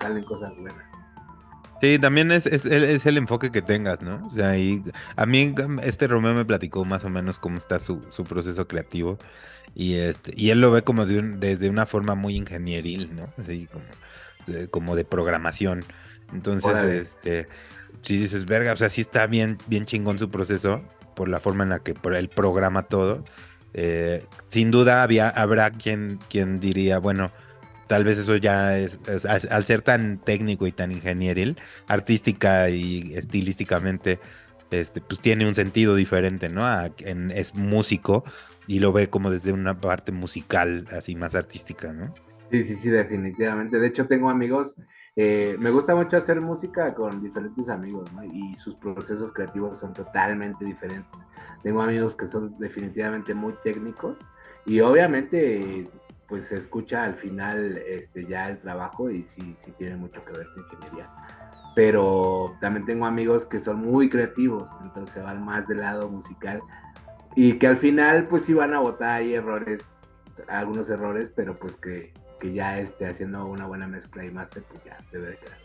[0.00, 0.87] salen cosas buenas.
[1.80, 4.26] Sí, también es, es, es, el enfoque que tengas, ¿no?
[4.26, 4.82] O sea, y
[5.16, 9.18] a mí este Romeo me platicó más o menos cómo está su, su proceso creativo
[9.74, 13.28] y este y él lo ve como de desde una forma muy ingenieril, ¿no?
[13.38, 13.84] Así como
[14.46, 15.84] de, como de programación.
[16.32, 17.46] Entonces, este,
[18.02, 20.82] si dices, verga, o sea, sí está bien, bien chingón su proceso
[21.14, 23.24] por la forma en la que por él programa todo.
[23.74, 27.30] Eh, sin duda había, habrá quien, quien diría, bueno,
[27.88, 31.56] tal vez eso ya es, al ser tan técnico y tan ingenieril,
[31.88, 34.20] artística y estilísticamente,
[34.70, 36.62] este, pues tiene un sentido diferente, ¿no?
[37.34, 38.22] es músico
[38.66, 42.12] y lo ve como desde una parte musical, así más artística, ¿no?
[42.50, 43.78] Sí, sí, sí, definitivamente.
[43.78, 44.76] De hecho, tengo amigos,
[45.16, 48.24] eh, me gusta mucho hacer música con diferentes amigos, ¿no?
[48.24, 51.14] Y sus procesos creativos son totalmente diferentes.
[51.62, 54.16] Tengo amigos que son definitivamente muy técnicos
[54.64, 55.88] y obviamente
[56.28, 60.32] pues se escucha al final este, ya el trabajo y sí, sí tiene mucho que
[60.32, 61.06] ver con ingeniería.
[61.74, 66.60] Pero también tengo amigos que son muy creativos, entonces se van más del lado musical
[67.34, 69.92] y que al final pues sí van a botar ahí errores,
[70.48, 74.84] algunos errores, pero pues que, que ya esté haciendo una buena mezcla y máster, pues
[74.84, 75.57] ya debe de quedar.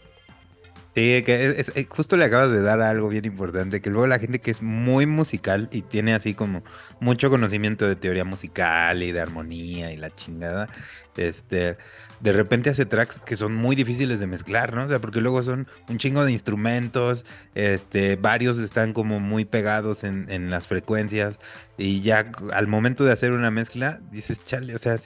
[0.95, 4.19] Sí, que es, eh, justo le acabas de dar algo bien importante, que luego la
[4.19, 6.63] gente que es muy musical y tiene así como
[6.99, 10.69] mucho conocimiento de teoría musical y de armonía y la chingada,
[11.17, 11.77] este,
[12.19, 14.84] de repente hace tracks que son muy difíciles de mezclar, ¿no?
[14.86, 17.25] O sea, porque luego son un chingo de instrumentos,
[17.56, 21.39] este, varios están como muy pegados en, en las frecuencias
[21.75, 24.97] y ya al momento de hacer una mezcla dices, chale, o sea,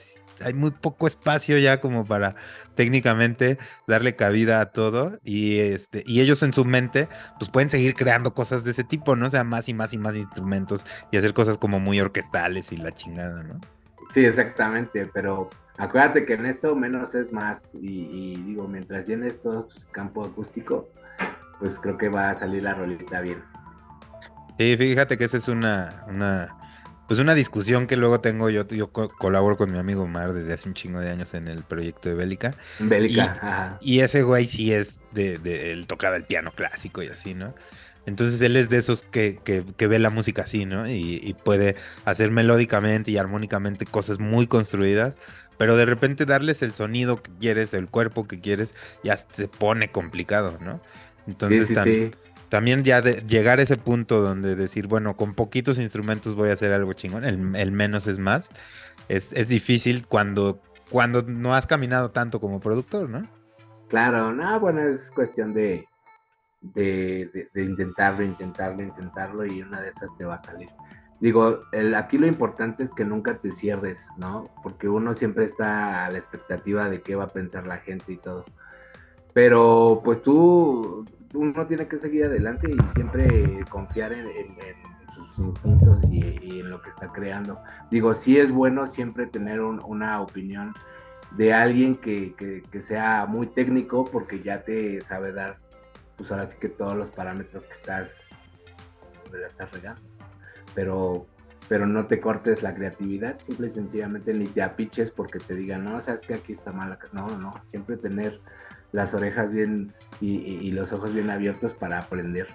[0.42, 2.34] hay muy poco espacio ya como para
[2.74, 7.94] técnicamente darle cabida a todo y este y ellos en su mente pues pueden seguir
[7.94, 9.26] creando cosas de ese tipo, ¿no?
[9.26, 12.76] O sea, más y más y más instrumentos y hacer cosas como muy orquestales y
[12.76, 13.60] la chingada, ¿no?
[14.12, 19.64] Sí, exactamente, pero acuérdate que en esto menos es más y, digo, mientras llenes todo
[19.64, 20.88] tu campo acústico,
[21.58, 23.42] pues creo que va a salir la rolita bien.
[24.58, 26.57] Sí, fíjate que esa es una, una
[27.08, 30.68] pues una discusión que luego tengo, yo, yo colaboro con mi amigo Mar desde hace
[30.68, 32.54] un chingo de años en el proyecto de Bélica.
[32.78, 33.78] Bélica, y, ajá.
[33.80, 37.54] Y ese güey sí es de, de, él tocaba el piano clásico y así, ¿no?
[38.04, 40.86] Entonces él es de esos que, que, que ve la música así, ¿no?
[40.86, 45.16] Y, y, puede hacer melódicamente y armónicamente cosas muy construidas,
[45.56, 49.90] pero de repente darles el sonido que quieres, el cuerpo que quieres, ya se pone
[49.90, 50.82] complicado, ¿no?
[51.26, 52.10] Entonces sí, sí, sí
[52.48, 56.54] también ya de llegar a ese punto donde decir, bueno, con poquitos instrumentos voy a
[56.54, 58.48] hacer algo chingón, el, menos es más,
[59.08, 63.22] es, es, difícil cuando cuando no has caminado tanto como productor, ¿no?
[63.88, 65.86] Claro, no, bueno, es cuestión de,
[66.60, 70.68] de, de, intentarlo, intentarlo, intentarlo y una de esas te va a salir.
[71.20, 74.50] Digo, el, aquí lo importante es que nunca te cierres, ¿no?
[74.62, 78.18] Porque uno siempre está a la expectativa de qué va a pensar la gente y
[78.18, 78.44] todo.
[79.32, 84.28] Pero pues tú, uno tiene que seguir adelante y siempre confiar en,
[85.14, 87.60] sus instintos y, en lo que está creando.
[87.90, 90.74] Digo, sí es bueno siempre tener una opinión
[91.32, 92.34] de alguien que,
[92.70, 95.58] que, sea muy técnico porque ya te sabe dar,
[96.16, 98.30] pues ahora sí que todos los parámetros que estás,
[99.46, 100.00] estás regando.
[100.74, 101.26] Pero,
[101.68, 105.84] pero no te cortes la creatividad, simple y sencillamente ni te apiches porque te digan,
[105.84, 106.98] no, sabes que aquí está mala.
[107.12, 108.40] No, no, siempre tener
[108.92, 112.48] las orejas bien y, los ojos bien abiertos para aprender.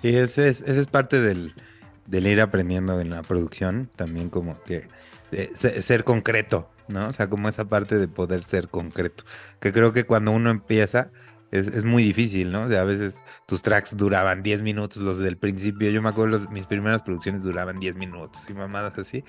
[0.00, 1.52] Sí, ese es, ese es parte del,
[2.06, 4.86] del, ir aprendiendo en la producción, también como que
[5.54, 7.08] ser concreto, ¿no?
[7.08, 9.24] O sea, como esa parte de poder ser concreto,
[9.60, 11.10] que creo que cuando uno empieza
[11.50, 12.64] es, muy difícil, ¿no?
[12.64, 16.48] O sea, a veces tus tracks duraban 10 minutos, los del principio, yo me acuerdo,
[16.50, 19.24] mis primeras producciones duraban 10 minutos y mamadas así,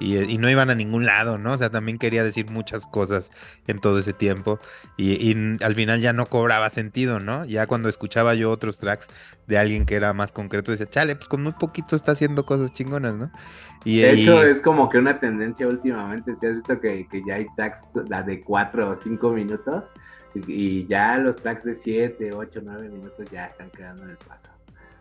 [0.00, 1.52] y, no iban a ningún lado, ¿no?
[1.52, 3.30] O sea, también quería decir muchas cosas
[3.66, 4.58] en todo ese tiempo
[4.96, 7.44] y, al final ya no cobraba sentido, ¿no?
[7.44, 9.08] Ya cuando escuchaba yo otros tracks
[9.46, 12.72] de alguien que era más concreto, decía, chale, pues con muy poquito está haciendo cosas
[12.72, 13.30] chingonas, ¿no?
[13.84, 17.34] Y, de hecho, es como que una tendencia últimamente, si has visto que, que ya
[17.34, 19.92] hay tracks, la de 4 o 5 minutos,
[20.34, 24.54] y, ya los tracks de 7, 8, 9 minutos ya están quedando en el pasado.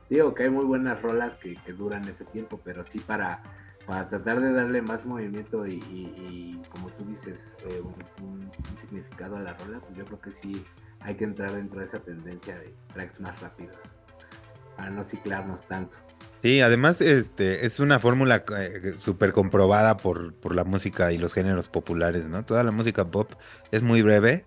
[0.10, 3.42] Digo que hay muy buenas rolas que, que duran ese tiempo, pero sí para
[3.90, 7.82] para tratar de darle más movimiento y, como tú dices, eh,
[8.22, 8.40] un,
[8.80, 10.64] significado a la rola, pues yo creo que sí
[11.00, 13.76] hay que entrar dentro de esa tendencia de tracks más rápidos,
[14.78, 15.98] para no ciclarnos tanto.
[16.44, 21.34] Sí, además este, es una fórmula eh, súper comprobada por, por, la música y los
[21.34, 22.46] géneros populares, ¿no?
[22.46, 23.32] Toda la música pop
[23.72, 24.46] es muy breve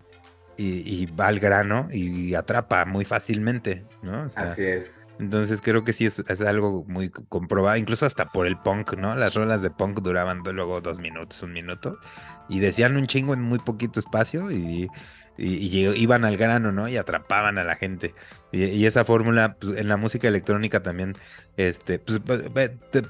[0.56, 4.28] y, y va al grano y atrapa muy fácilmente, ¿no?
[4.36, 5.01] Así es.
[5.18, 9.14] Entonces creo que sí es, algo muy comprobado, incluso hasta por el punk, ¿no?
[9.14, 11.98] Las rolas de punk duraban luego dos minutos, un minuto,
[12.48, 14.88] y decían un chingo en muy poquito espacio y,
[15.38, 16.88] y, iban al grano, ¿no?
[16.88, 18.14] Y atrapaban a la gente.
[18.52, 21.14] Y, esa fórmula, pues, en la música electrónica también,
[21.56, 22.20] este, pues,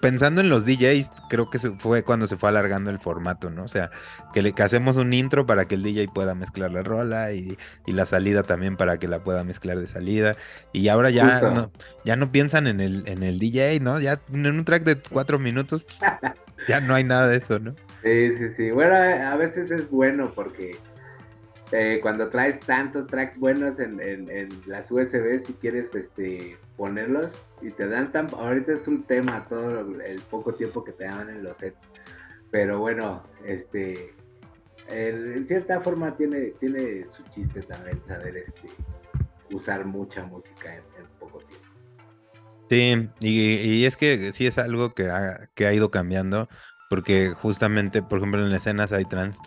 [0.00, 3.64] pensando en los DJs, creo que fue cuando se fue alargando el formato, ¿no?
[3.64, 3.90] O sea,
[4.32, 8.06] que le hacemos un intro para que el DJ pueda mezclar la rola y, la
[8.06, 10.36] salida también para que la pueda mezclar de salida.
[10.72, 11.72] Y ahora ya no,
[12.04, 13.98] ya no piensan en el, en el DJ, ¿no?
[13.98, 15.84] Ya en un track de cuatro minutos,
[16.68, 17.74] ya no hay nada de eso, ¿no?
[18.02, 18.70] Sí, sí, sí.
[18.72, 20.76] Bueno, a veces es bueno porque
[21.72, 23.98] eh, cuando traes tantos tracks buenos en,
[24.66, 27.32] las USB, si quieres este, ponerlos
[27.62, 28.28] y te dan tan...
[28.34, 31.88] Ahorita es un tema todo el poco tiempo que te dan en los sets.
[32.50, 34.14] Pero bueno, este...
[34.88, 38.68] En, cierta forma tiene, tiene su chiste también saber este,
[39.52, 40.82] usar mucha música en,
[41.18, 41.68] poco tiempo.
[42.68, 46.48] Sí, y, es que sí es algo que ha, que ha ido cambiando,
[46.90, 49.38] porque justamente, por ejemplo, en la escena trans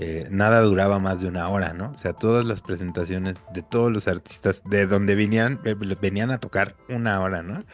[0.00, 1.90] eh, nada duraba más de una hora, ¿no?
[1.90, 6.38] O sea, todas las presentaciones de todos los artistas de donde venían, eh, venían a
[6.38, 7.64] tocar una hora, ¿no?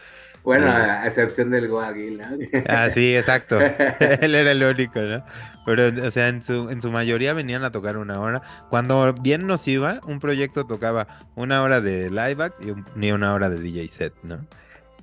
[0.43, 2.27] Bueno, eh, a excepción del Goaguil, ¿no?
[2.69, 3.59] Ah, sí, exacto.
[4.21, 5.25] Él era el único, ¿no?
[5.67, 8.43] Pero, o sea, en su, en su mayoría venían a tocar una hora.
[8.69, 13.59] Cuando bien nos iba, un proyecto tocaba una hora de live y, una hora de
[13.59, 14.47] DJ set, ¿no?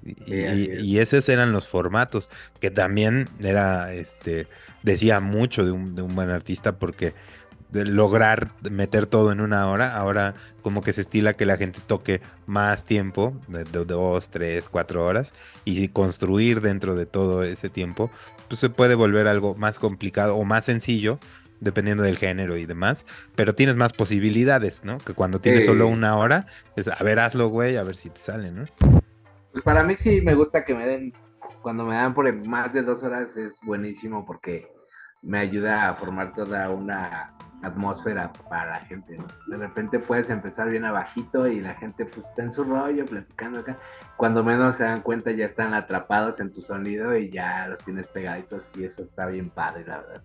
[0.03, 4.47] Y, esos eran los formatos, que también era, este,
[4.83, 7.13] decía mucho de un, buen artista porque
[7.69, 11.79] de lograr meter todo en una hora, ahora como que se estila que la gente
[11.85, 15.31] toque más tiempo, de, dos, tres, cuatro horas,
[15.63, 18.11] y construir dentro de todo ese tiempo,
[18.49, 21.19] pues se puede volver algo más complicado o más sencillo,
[21.61, 24.97] dependiendo del género y demás, pero tienes más posibilidades, ¿no?
[24.97, 28.19] Que cuando tienes solo una hora, es a ver, hazlo, güey, a ver si te
[28.19, 28.65] sale, ¿no?
[29.51, 31.13] Pues para mí sí me gusta que me den,
[31.61, 34.71] cuando me dan por más de dos horas es buenísimo porque
[35.21, 39.17] me ayuda a formar toda una atmósfera para la gente.
[39.47, 43.59] De repente puedes empezar bien abajito y la gente pues está en su rollo platicando
[43.59, 43.77] acá.
[44.17, 48.07] Cuando menos se dan cuenta ya están atrapados en tu sonido y ya los tienes
[48.07, 50.21] pegaditos y eso está bien padre, la verdad.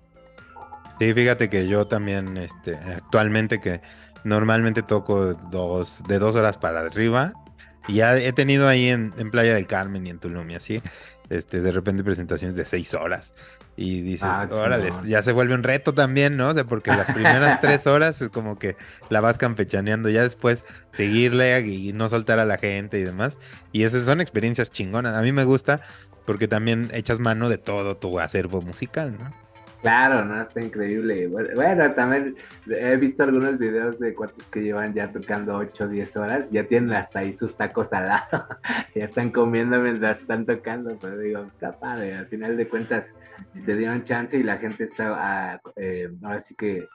[0.99, 3.83] Sí, fíjate que yo también, este, actualmente que
[4.25, 7.35] normalmente toco dos, de dos horas para arriba,
[7.89, 10.83] y ya he tenido ahí en, Playa del Carmen y en Tulum y así,
[11.29, 13.35] este, de repente presentaciones de seis horas.
[13.79, 16.49] Y dices, ah, órale, ya se vuelve un reto también, ¿no?
[16.49, 18.75] O sea, porque las primeras tres horas es como que
[19.11, 23.37] la vas campechaneando, ya después seguirle y no soltar a la gente y demás.
[23.73, 25.15] Y esas son experiencias chingonas.
[25.15, 25.83] A mí me gusta
[26.25, 29.46] porque también echas mano de todo tu acervo musical, ¿no?
[29.87, 31.29] Claro, no, está increíble.
[31.29, 32.35] Bueno, también
[32.69, 36.67] he visto algunos videos de cuates que llevan ya tocando 8 o 10 horas, ya
[36.67, 38.49] tienen hasta ahí sus tacos al lado,
[38.97, 43.15] ya están comiendo mientras están tocando, pero digo, está padre, al final de cuentas,
[43.53, 46.89] si te dieron chance y la gente está, ah, eh, ahora sí que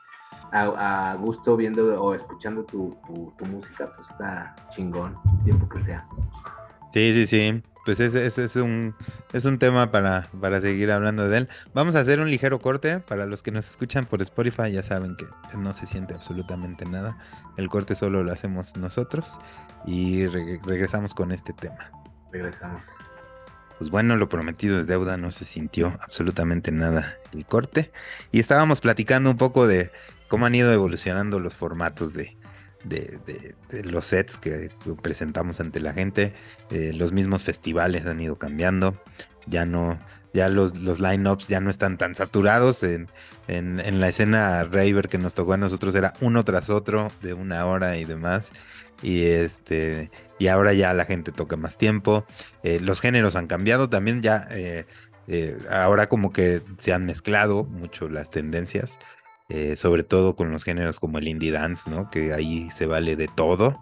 [0.51, 2.99] a, gusto viendo o escuchando tu,
[3.37, 6.05] tu música, pues está chingón, tiempo que sea.
[6.91, 8.95] Sí, sí, sí pues ese, es, un,
[9.33, 11.49] es un tema para, para seguir hablando de él.
[11.73, 12.99] Vamos a hacer un ligero corte.
[12.99, 15.25] Para los que nos escuchan por Spotify ya saben que
[15.57, 17.17] no se siente absolutamente nada.
[17.57, 19.39] El corte solo lo hacemos nosotros
[19.85, 21.91] y regresamos con este tema.
[22.31, 22.85] Regresamos.
[23.79, 27.91] Pues bueno, lo prometido es deuda, no se sintió absolutamente nada el corte.
[28.31, 29.89] Y estábamos platicando un poco de
[30.27, 32.37] cómo han ido evolucionando los formatos de,
[32.83, 33.19] de,
[33.83, 34.69] los sets que
[35.01, 36.33] presentamos ante la gente.
[36.69, 38.95] Eh, los mismos festivales han ido cambiando.
[39.47, 39.99] Ya no,
[40.33, 42.83] ya los, los lineups ya no están tan saturados.
[42.83, 43.07] En,
[43.47, 47.65] en, la escena Raver que nos tocó a nosotros era uno tras otro de una
[47.65, 48.51] hora y demás.
[49.01, 50.11] Y este.
[50.39, 52.25] Y ahora ya la gente toca más tiempo.
[52.63, 54.21] Eh, los géneros han cambiado también.
[54.21, 54.47] Ya.
[54.51, 54.85] Eh,
[55.69, 58.97] ahora como que se han mezclado mucho las tendencias.
[59.53, 62.09] Eh, sobre todo con los géneros como el indie dance, ¿no?
[62.09, 63.81] Que ahí se vale de todo,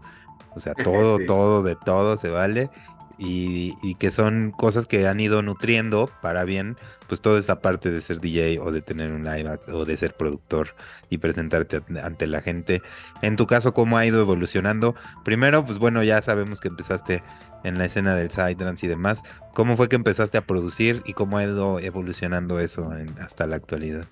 [0.56, 2.72] o sea, todo, todo, de todo se vale.
[3.20, 8.02] Y, que son cosas que han ido nutriendo para bien, pues toda esta parte de
[8.02, 10.70] ser DJ o de tener un live o de ser productor
[11.10, 12.82] y presentarte ante la gente.
[13.22, 14.96] En tu caso, ¿cómo ha ido evolucionando?
[15.26, 17.22] Primero, pues bueno, ya sabemos que empezaste
[17.66, 19.22] en la escena del psytrance y demás.
[19.54, 24.08] ¿Cómo fue que empezaste a producir y cómo ha ido evolucionando eso hasta la actualidad?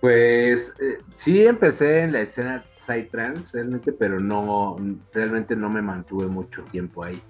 [0.00, 4.76] Pues eh, sí empecé en la escena Psytrance realmente, pero no,
[5.12, 7.22] realmente no me mantuve mucho tiempo ahí.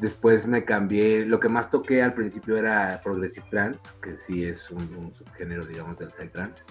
[0.00, 4.70] después me cambié, lo que más toqué al principio era Progressive Trance, que sí es
[4.70, 6.64] un, subgénero, digamos, del Psytrance.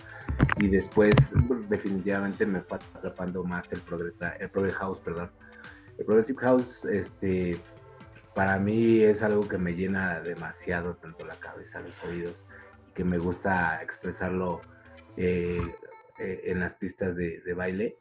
[0.57, 1.15] Y después
[1.69, 5.31] definitivamente me fue atrapando más el Progressive, el House, perdón.
[5.99, 7.59] El Progressive House, este,
[8.33, 12.47] para mí es algo que me llena demasiado, tanto la cabeza, los oídos
[12.93, 14.61] que me gusta expresarlo
[15.17, 15.61] eh,
[16.19, 17.97] eh, en las pistas de, baile.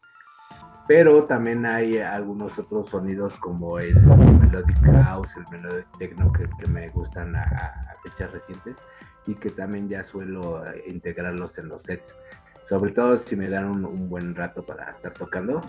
[0.87, 6.91] Pero también hay algunos otros sonidos como el melodic house, el melodic techno que, me
[6.91, 8.79] gustan a, fechas recientes
[9.27, 12.17] y que también ya suelo eh, integrarlos en los sets.
[12.65, 15.61] Sobre todo si me dan un, buen rato para estar tocando,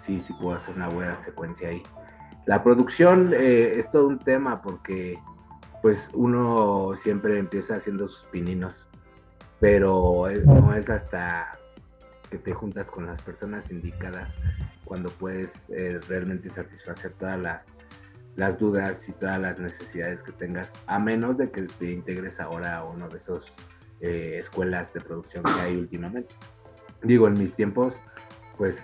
[0.00, 1.82] sí, sí puedo hacer una buena secuencia ahí.
[2.46, 5.18] La producción es todo un tema porque
[5.82, 8.86] pues uno siempre empieza haciendo sus pininos,
[9.60, 11.58] pero no es hasta
[12.30, 14.34] que te juntas con las personas indicadas
[14.84, 17.74] cuando puedes eh, realmente satisfacer todas las,
[18.36, 22.76] las dudas y todas las necesidades que tengas, a menos de que te integres ahora
[22.76, 23.52] a uno de esos
[24.00, 26.34] eh, escuelas de producción que hay últimamente.
[27.02, 27.94] Digo, en mis tiempos,
[28.56, 28.78] pues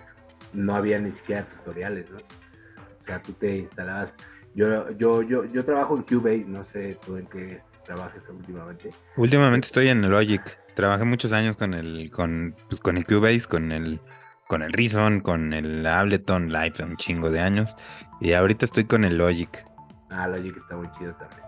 [0.52, 2.18] no había ni siquiera tutoriales, ¿no?
[2.18, 4.14] O sea, tú te instalabas
[4.54, 8.92] yo, yo, yo, yo trabajo en Cubase, no sé tú en qué trabajas últimamente.
[9.16, 10.42] Últimamente estoy en el Logic.
[10.74, 14.00] Trabajé muchos años con el, con, pues, con el Cubase, con el,
[14.46, 17.76] con el Reason, con el Ableton Live, un chingo de años.
[18.20, 19.66] Y ahorita estoy con el Logic.
[20.10, 21.42] Ah, Logic está muy chido también.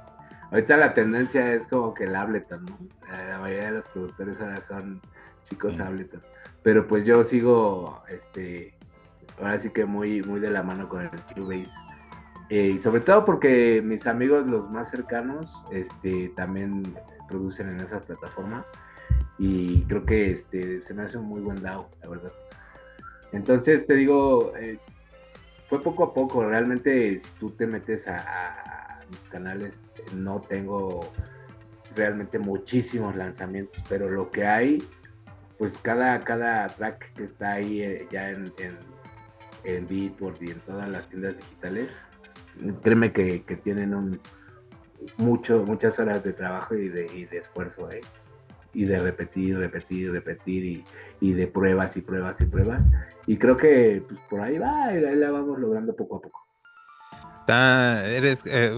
[0.51, 2.79] Ahorita la tendencia es como que el Ableton, ¿no?
[3.13, 5.01] Eh, la mayoría de los productores ahora son
[5.49, 6.23] chicos Ableton.
[6.63, 8.75] Pero pues yo sigo, este,
[9.39, 11.71] ahora sí que muy, muy de la mano con el Cubase
[12.49, 16.83] eh, y sobre todo porque mis amigos, los más cercanos, este, también
[17.29, 18.65] producen en esa plataforma.
[19.39, 22.33] Y creo que este, se me hace un muy buen DAO, la verdad.
[23.33, 24.79] Entonces, te digo, eh,
[25.69, 26.45] fue poco a poco.
[26.45, 31.09] Realmente, si tú te metes a, mis canales, no tengo
[31.95, 34.83] realmente muchísimos lanzamientos, pero lo que hay,
[35.59, 38.77] pues cada, cada track que está ahí eh, ya en, en,
[39.63, 41.93] en Beatport y en todas las tiendas digitales,
[42.83, 44.21] créeme que, tienen un,
[45.19, 48.01] mucho, muchas horas de trabajo y de, de esfuerzo, ¿eh?
[48.77, 50.85] y de repetir, repetir, repetir,
[51.21, 52.85] y, de pruebas y pruebas y pruebas.
[53.27, 56.47] Y creo que pues, por ahí va, y ahí la vamos logrando poco a poco.
[57.49, 58.75] eres, eh,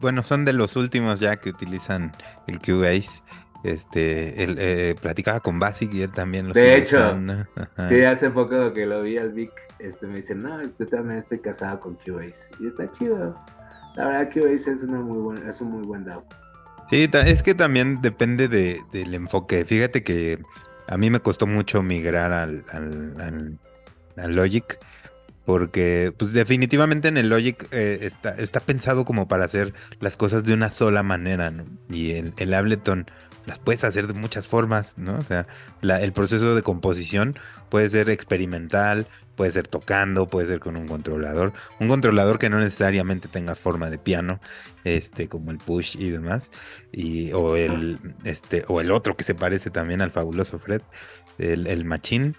[0.00, 2.12] bueno, son de los últimos ya que utilizan
[2.46, 3.22] el Cubase.
[3.64, 7.16] Este, él eh, platicaba con Basic y él también lo De hecho,
[7.88, 11.38] sí, hace poco que lo vi al Vic, este, me dice, no, yo también estoy
[11.38, 12.48] casado con Cubase.
[12.58, 13.36] Y está chido.
[13.94, 16.24] La verdad, Cubase es, una muy buena, es un muy buen DAO.
[16.88, 19.64] Sí, es que también depende de, del enfoque.
[19.64, 20.38] Fíjate que
[20.88, 23.58] a mí me costó mucho migrar al, al,
[24.16, 24.78] al, Logic.
[25.44, 30.44] Porque, pues definitivamente en el Logic eh, está, está pensado como para hacer las cosas
[30.44, 31.64] de una sola manera, ¿no?
[31.88, 33.06] Y el, el Ableton
[33.46, 35.16] las puedes hacer de muchas formas, ¿no?
[35.16, 35.46] O sea,
[35.82, 37.36] el proceso de composición
[37.68, 42.58] puede ser experimental, puede ser tocando, puede ser con un controlador, un controlador que no
[42.58, 44.40] necesariamente tenga forma de piano,
[44.84, 46.50] este, como el push y demás,
[46.92, 50.82] y, o el, este, o el otro que se parece también al fabuloso Fred,
[51.38, 52.34] el, el machine.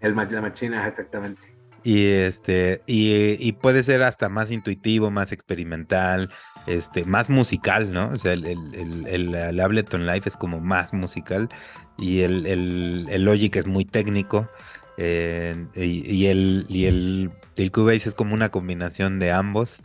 [0.00, 1.55] El, la machina, exactamente.
[1.86, 6.30] Y este, y, puede ser hasta más intuitivo, más experimental,
[6.66, 8.08] este, más musical, ¿no?
[8.08, 11.48] O sea, el, el, el, Ableton Live es como más musical
[11.96, 14.50] y el, el, Logic es muy técnico.
[14.98, 19.80] Eh, y, el, y el, el Cubase es como una combinación de ambos,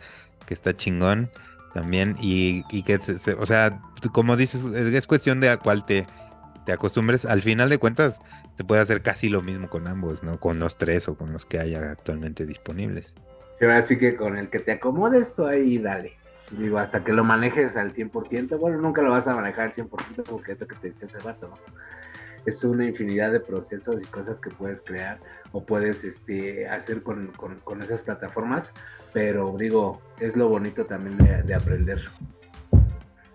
[0.47, 1.29] que está chingón
[1.75, 2.15] también.
[2.19, 2.99] Y, y que,
[3.37, 3.79] o sea,
[4.11, 6.07] como dices, es cuestión de a cuál te,
[6.65, 7.25] te acostumbres.
[7.25, 8.21] Al final de cuentas,
[8.55, 10.39] se puede hacer casi lo mismo con ambos, ¿no?
[10.39, 13.15] Con los tres o con los que haya actualmente disponibles.
[13.59, 16.13] Sí, así que con el que te acomodes tú ahí, dale.
[16.51, 20.23] Digo, hasta que lo manejes al 100%, bueno, nunca lo vas a manejar al 100%
[20.23, 21.55] porque es lo que te decía hace rato, ¿no?
[22.45, 25.19] Es una infinidad de procesos y cosas que puedes crear
[25.51, 27.31] o puedes este, hacer con,
[27.83, 28.71] esas plataformas,
[29.13, 32.01] pero digo, es lo bonito también de aprender.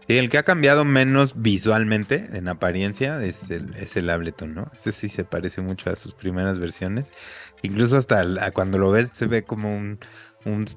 [0.09, 4.71] Y el que ha cambiado menos visualmente, en apariencia, es el, es el Ableton, ¿no?
[4.73, 7.13] Ese sí se parece mucho a sus primeras versiones.
[7.63, 9.99] Incluso hasta cuando lo ves se ve como un,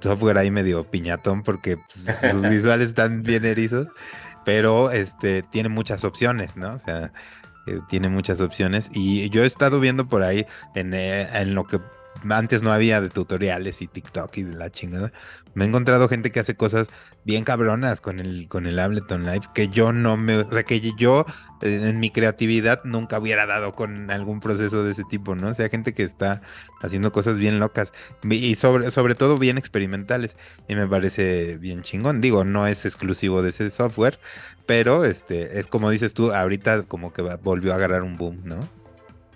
[0.02, 3.88] software ahí medio piñatón porque pues, sus visuales están bien erizos,
[4.46, 6.74] pero este tiene muchas opciones, ¿no?
[6.74, 7.14] O sea,
[7.68, 8.90] eh, tiene muchas opciones.
[8.92, 11.80] Y yo he estado viendo por ahí en, eh, en lo que
[12.30, 15.12] antes no había de tutoriales y TikTok y de la chingada.
[15.54, 16.88] Me he encontrado gente que hace cosas
[17.26, 20.80] bien cabronas con el, con el Ableton Live que yo no me, o sea, que
[20.98, 21.26] yo
[21.62, 25.50] eh, en mi creatividad nunca hubiera dado con algún proceso de ese tipo, ¿no?
[25.50, 26.42] O sea, gente que está
[26.82, 27.92] haciendo cosas bien locas
[28.24, 32.22] y sobre, sobre todo bien experimentales y me parece bien chingón.
[32.22, 34.20] Digo, no es exclusivo de ese software,
[34.66, 38.79] pero este es como dices tú, ahorita como que volvió a agarrar un boom, ¿no?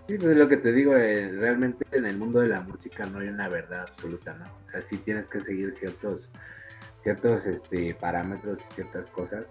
[0.07, 3.05] Sí, pues es lo que te digo, eh, realmente en el mundo de la música
[3.05, 4.43] no hay una verdad absoluta, ¿no?
[4.43, 6.29] O sea, sí tienes que seguir ciertos,
[6.99, 9.47] ciertos este, parámetros y ciertas cosas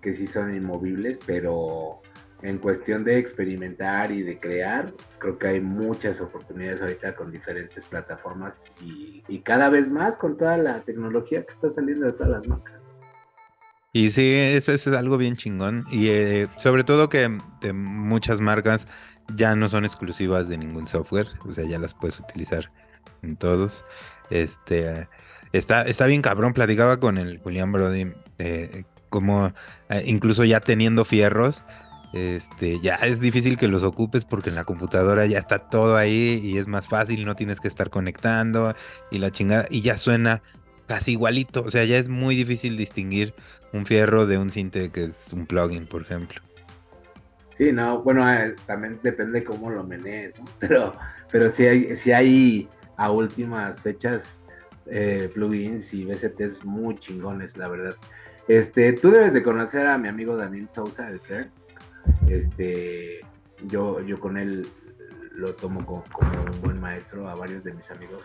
[0.00, 2.00] que sí son inmovibles, pero
[2.42, 7.84] en cuestión de experimentar y de crear, creo que hay muchas oportunidades ahorita con diferentes
[7.84, 12.48] plataformas y, cada vez más con toda la tecnología que está saliendo de todas las
[12.48, 12.80] marcas.
[13.92, 15.84] Y sí, eso, es algo bien chingón.
[15.90, 17.28] Y eh, sobre todo que
[17.60, 18.86] de muchas marcas
[19.34, 22.70] ya no son exclusivas de ningún software, o sea, ya las puedes utilizar
[23.22, 23.84] en todos.
[24.30, 25.08] Este
[25.52, 29.52] está, está bien cabrón, platicaba con el Julián Brody, eh, como
[29.88, 31.64] eh, incluso ya teniendo fierros,
[32.12, 36.40] este, ya es difícil que los ocupes porque en la computadora ya está todo ahí
[36.42, 38.74] y es más fácil, no tienes que estar conectando
[39.10, 40.42] y la chingada, y ya suena
[40.86, 43.34] casi igualito, o sea, ya es muy difícil distinguir
[43.72, 46.40] un fierro de un cinte que es un plugin, por ejemplo.
[47.60, 50.46] Sí, no, bueno, eh, también depende cómo lo menees, ¿no?
[50.58, 50.94] Pero,
[51.30, 54.40] pero sí hay, sí hay a últimas fechas
[54.86, 57.96] eh, plugins y VSTs muy chingones, la verdad.
[58.48, 61.50] Este, tú debes de conocer a mi amigo Daniel Sousa, el Flair.
[62.30, 63.20] Este,
[63.66, 64.66] yo, yo con él
[65.32, 68.22] lo tomo como, un buen maestro a varios de mis amigos.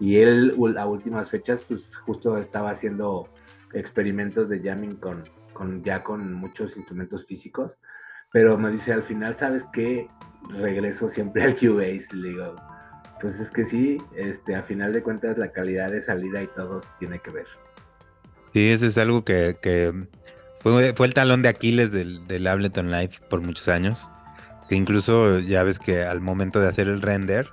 [0.00, 3.28] Y él a últimas fechas, pues justo estaba haciendo
[3.74, 7.80] experimentos de jamming con, con ya con muchos instrumentos físicos
[8.32, 10.08] pero me dice al final, ¿sabes qué?
[10.50, 12.08] Regreso siempre al Cubase.
[12.14, 12.56] Le digo,
[13.20, 16.82] pues es que sí, este, a final de cuentas la calidad de salida y todo
[16.98, 17.46] tiene que ver.
[18.52, 19.56] Sí, eso es algo que,
[20.60, 24.08] fue, el talón de Aquiles del, del Ableton Live por muchos años.
[24.68, 27.48] Que incluso ya ves que al momento de hacer el render,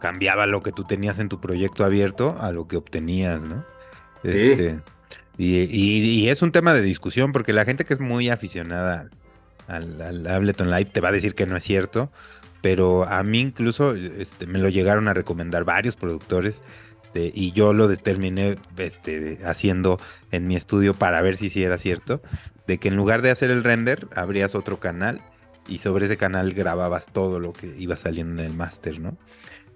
[0.00, 3.64] cambiaba lo que tú tenías en tu proyecto abierto a lo que obtenías, ¿no?
[4.22, 4.30] Sí.
[4.30, 4.80] Este,
[5.38, 9.10] y, y, es un tema de discusión porque la gente que es muy aficionada
[9.68, 12.10] al, Ableton Live, te va a decir que no es cierto,
[12.62, 16.62] pero a mí incluso este, me lo llegaron a recomendar varios productores
[17.14, 20.00] y yo lo determiné este, haciendo
[20.32, 22.20] en mi estudio para ver si sí era cierto,
[22.66, 25.20] de que en lugar de hacer el render, abrías otro canal
[25.68, 29.16] y sobre ese canal grababas todo lo que iba saliendo en el máster, ¿no?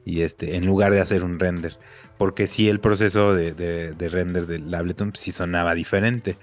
[0.04, 1.78] Y este, en lugar de hacer un render,
[2.18, 6.36] porque sí el proceso de, de render del Ableton sí sonaba diferente.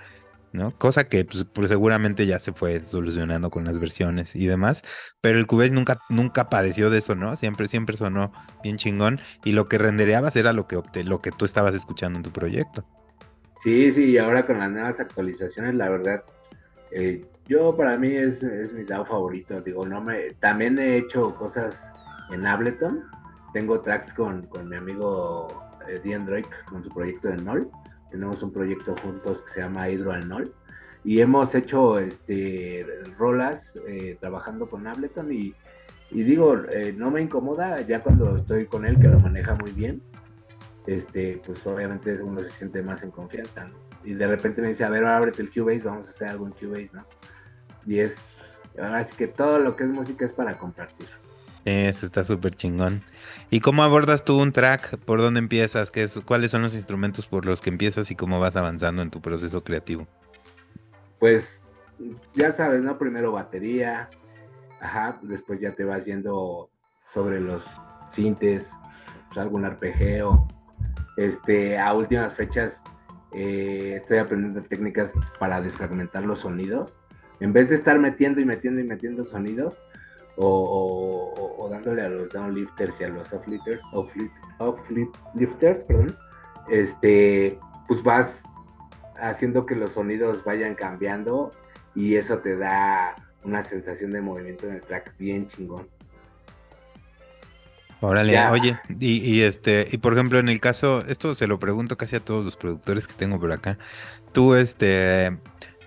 [0.57, 0.71] ¿No?
[0.71, 4.83] Cosa que pues, seguramente ya se fue solucionando con las versiones y demás,
[5.21, 7.35] pero el Cubase nunca, nunca padeció de eso, ¿no?
[7.35, 8.33] Siempre, siempre sonó
[8.63, 12.23] bien chingón y lo que rendereabas era lo que, lo que tú estabas escuchando en
[12.23, 12.85] tu proyecto.
[13.59, 16.23] Sí, sí, y ahora con las nuevas actualizaciones, la verdad,
[16.91, 18.43] eh, yo para mí es,
[18.73, 21.89] mi DAO favorito, digo, no me, también he hecho cosas
[22.31, 23.03] en Ableton,
[23.53, 25.47] tengo tracks con, con mi amigo
[25.87, 27.69] eh, Drake, con su proyecto de Null,
[28.09, 30.27] tenemos un proyecto juntos que se llama Hydro al
[31.03, 32.85] y hemos hecho este,
[33.17, 35.53] rolas eh, trabajando con Ableton y,
[36.11, 40.01] digo, eh, no me incomoda ya cuando estoy con él, que lo maneja muy bien,
[40.85, 43.69] este, pues obviamente uno se siente más en confianza,
[44.03, 46.53] Y de repente me dice, a ver, ábrete el Cubase, vamos a hacer algo en
[46.53, 47.05] Cubase, ¿no?
[47.85, 48.29] Y es,
[48.77, 51.07] ahora sí que todo lo que es música es para compartir.
[51.67, 53.01] Eso está súper chingón.
[53.49, 54.97] ¿Y cómo abordas tú un track?
[54.99, 55.91] ¿Por dónde empiezas?
[55.91, 59.09] ¿Qué es, ¿Cuáles son los instrumentos por los que empiezas y cómo vas avanzando en
[59.09, 60.07] tu proceso creativo?
[61.19, 61.61] pues
[62.35, 62.97] ya sabes, ¿no?
[62.97, 64.09] Primero batería,
[64.79, 66.69] ajá, después ya te vas yendo
[67.11, 67.63] sobre los
[68.11, 68.69] sintes,
[69.27, 70.47] pues, algún arpegio.
[71.17, 72.83] Este, a últimas fechas
[73.33, 76.97] eh, estoy aprendiendo técnicas para desfragmentar los sonidos.
[77.39, 79.81] En vez de estar metiendo y metiendo y metiendo sonidos,
[80.37, 83.81] o, dándole a los downlifters y a los uplifters,
[85.33, 86.17] lifters, perdón,
[86.69, 88.43] este, pues vas
[89.19, 91.51] haciendo que los sonidos vayan cambiando
[91.95, 95.87] y eso te da una sensación de movimiento en el track bien chingón.
[97.99, 102.15] Órale, oye, y, este, y por ejemplo, en el caso, esto se lo pregunto casi
[102.15, 103.79] a todos los productores que tengo por acá.
[104.33, 105.35] Tú, este,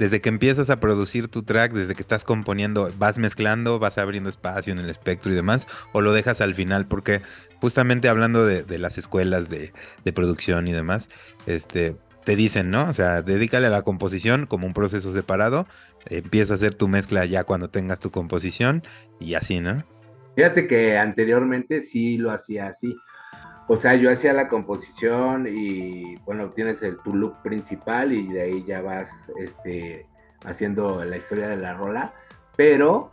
[0.01, 4.31] desde que empiezas a producir tu track, desde que estás componiendo, vas mezclando, vas abriendo
[4.31, 7.21] espacio en el espectro y demás, o lo dejas al final, porque
[7.61, 11.11] justamente hablando de, las escuelas de, de, producción y demás,
[11.47, 12.89] este, te dicen, ¿no?
[12.89, 15.67] O sea, dedícale a la composición como un proceso separado,
[16.07, 18.83] empieza a hacer tu mezcla ya cuando tengas tu composición
[19.21, 19.85] y así, ¿no?
[20.35, 22.97] Fíjate que anteriormente sí lo hacía así.
[23.73, 28.43] O sea, yo hacía la composición y bueno, tienes el, tu look principal y de
[28.43, 30.09] ahí ya vas este,
[30.45, 32.13] haciendo la historia de la rola.
[32.57, 33.13] Pero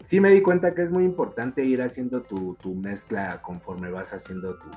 [0.00, 4.56] sí me di cuenta que es muy importante ir haciendo tu, mezcla conforme vas haciendo
[4.60, 4.70] tu,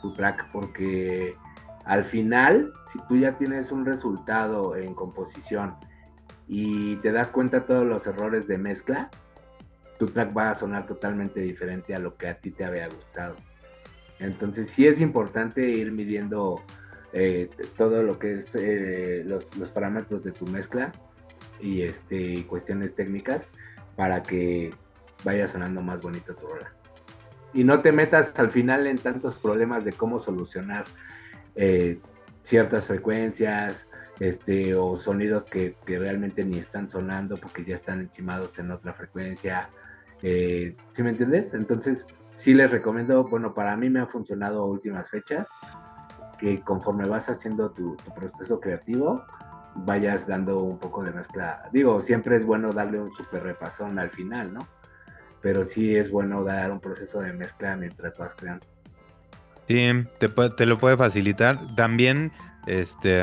[0.00, 1.34] tu track porque
[1.84, 5.74] al final, si tú ya tienes un resultado en composición
[6.46, 9.10] y te das cuenta de todos los errores de mezcla,
[9.98, 13.34] tu track va a sonar totalmente diferente a lo que a ti te había gustado.
[14.18, 16.60] Entonces sí es importante ir midiendo
[17.12, 20.92] eh, todo lo que es eh, los, parámetros de tu mezcla
[21.60, 23.48] y este, cuestiones técnicas
[23.94, 24.70] para que
[25.24, 26.72] vaya sonando más bonito tu rola.
[27.54, 30.84] Y no te metas al final en tantos problemas de cómo solucionar
[31.54, 32.00] eh,
[32.42, 33.86] ciertas frecuencias
[34.20, 39.70] este, o sonidos que, realmente ni están sonando porque ya están encimados en otra frecuencia.
[40.20, 41.54] ¿Sí me entiendes?
[41.54, 42.06] Entonces,
[42.36, 45.48] sí les recomiendo, bueno, para mí me ha funcionado a últimas fechas,
[46.38, 49.24] que conforme vas haciendo tu, proceso creativo,
[49.74, 51.68] vayas dando un poco de mezcla.
[51.72, 54.66] Digo, siempre es bueno darle un super repasón al final, ¿no?
[55.40, 58.66] Pero sí es bueno dar un proceso de mezcla mientras vas creando.
[59.68, 61.74] Sí, te, te lo puede facilitar.
[61.74, 62.32] También,
[62.66, 63.22] este,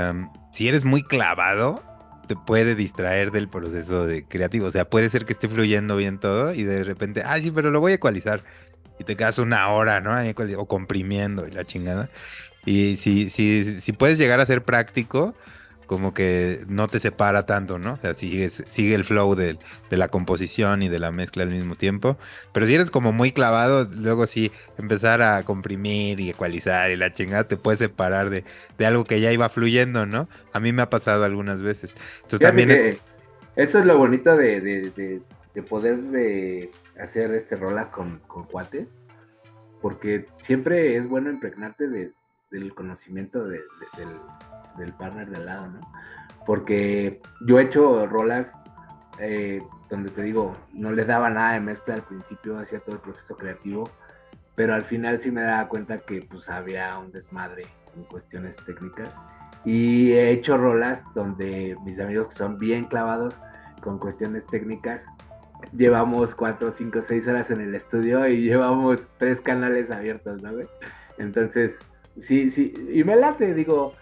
[0.51, 1.82] si eres muy clavado,
[2.28, 4.68] te puede distraer del proceso de creativo.
[4.68, 7.72] O sea, puede ser que esté fluyendo bien todo y de repente, ah, sí, pero
[7.72, 8.43] lo voy a ecualizar.
[9.00, 10.16] Y te quedas una hora, ¿no?
[10.58, 12.10] O comprimiendo y la chingada.
[12.66, 15.34] Y si, si, si puedes llegar a ser práctico,
[15.86, 17.94] como que no te separa tanto, ¿no?
[17.94, 19.58] O sea, sigue, sigue el flow de,
[19.91, 22.18] la composición y de la mezcla al mismo tiempo.
[22.52, 27.14] Pero si eres como muy clavado, luego sí, empezar a comprimir y ecualizar y la
[27.14, 28.44] chingada te puede separar de,
[28.86, 30.28] algo que ya iba fluyendo, ¿no?
[30.52, 31.94] A mí me ha pasado algunas veces.
[32.24, 32.98] Entonces también es...
[33.56, 35.22] Eso es lo bonito de,
[35.70, 39.00] poder de hacer este rolas con, cuates,
[39.82, 43.64] porque siempre es bueno impregnarte del conocimiento del
[44.78, 45.82] del partner de al lado, ¿no?
[46.46, 48.60] Porque yo he hecho rolas
[49.20, 53.02] eh, donde te digo, no les daba nada de mezcla al principio, hacía todo el
[53.02, 53.89] proceso creativo,
[54.56, 57.64] pero al final sí me daba cuenta que pues había un desmadre
[57.96, 59.16] en cuestiones técnicas.
[59.66, 63.39] Y he hecho rolas donde mis amigos que son bien clavados
[63.82, 65.06] con cuestiones técnicas,
[65.72, 70.51] llevamos cuatro, cinco, seis horas en el estudio y llevamos tres canales abiertos, ¿no?
[71.18, 71.80] Entonces,
[72.20, 73.93] sí, sí, y me late, digo,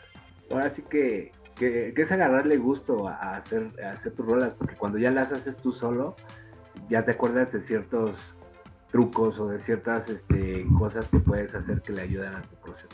[0.50, 5.32] ahora sí que, es agarrarle gusto a, hacer, hacer tus rolas, porque cuando ya las
[5.32, 6.16] haces tú solo,
[6.90, 8.12] ya te acuerdas de ciertos
[8.92, 12.88] trucos o de ciertas este, cosas que puedes hacer que le ayudan a tu proceso.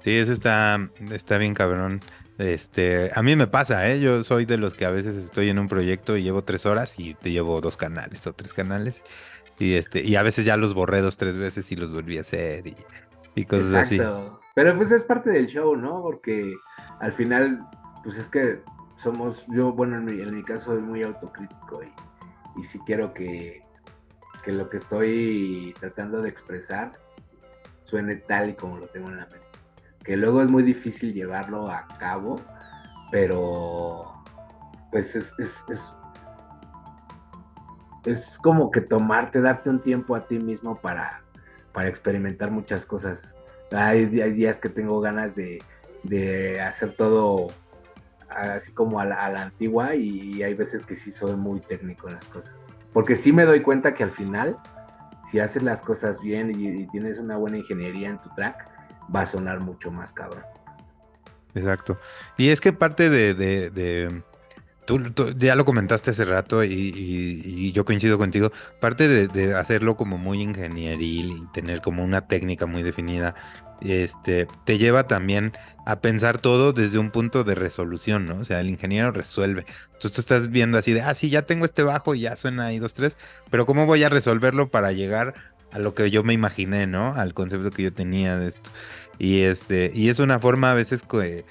[0.00, 0.78] Sí, eso está,
[1.10, 2.00] está bien cabrón.
[2.38, 4.00] Este, a mí me pasa, ¿eh?
[4.00, 6.98] Yo soy de los que a veces estoy en un proyecto y llevo tres horas
[6.98, 9.02] y te llevo dos canales o tres canales.
[9.58, 12.22] Y este, y a veces ya los borré dos, tres veces y los volví a
[12.22, 12.76] hacer y,
[13.36, 14.40] y cosas Exacto.
[14.54, 16.02] Pero pues es parte del show, ¿no?
[16.02, 16.54] Porque
[17.00, 17.60] al final,
[18.02, 18.60] pues es que
[18.96, 23.14] somos, yo, bueno, en mi, en mi caso soy muy autocrítico y, y sí quiero
[23.14, 23.62] que,
[24.44, 26.98] que lo que estoy tratando de expresar
[27.84, 29.43] suene tal y como lo tengo en la mente.
[30.04, 32.40] Que luego es muy difícil llevarlo a cabo,
[33.10, 34.22] pero
[34.90, 35.92] pues es, es, es,
[38.04, 41.22] es como que tomarte, darte un tiempo a ti mismo para,
[41.72, 43.34] para experimentar muchas cosas.
[43.72, 45.62] Hay, días que tengo ganas de,
[46.02, 47.48] de hacer todo
[48.28, 52.24] así como a la, antigua y hay veces que sí soy muy técnico en las
[52.26, 52.54] cosas.
[52.92, 54.56] Porque sí me doy cuenta que al final,
[55.30, 58.68] si haces las cosas bien y, tienes una buena ingeniería en tu track,
[59.14, 60.44] va a sonar mucho más cabrón.
[61.54, 61.98] Exacto.
[62.36, 64.22] Y es que parte de,
[64.86, 65.00] Tú,
[65.38, 68.52] ya lo comentaste hace rato y, yo coincido contigo.
[68.80, 73.34] Parte de, de, hacerlo como muy ingenieril y tener como una técnica muy definida
[73.80, 75.52] este, te lleva también
[75.86, 78.38] a pensar todo desde un punto de resolución, ¿no?
[78.38, 79.66] O sea, el ingeniero resuelve.
[79.86, 82.66] Entonces tú estás viendo así de, ah, sí, ya tengo este bajo y ya suena
[82.66, 83.18] ahí dos, tres,
[83.50, 85.34] pero ¿cómo voy a resolverlo para llegar
[85.74, 87.14] a lo que yo me imaginé, ¿no?
[87.14, 88.70] Al concepto que yo tenía de esto.
[89.18, 91.44] Y este, y es una forma a veces que,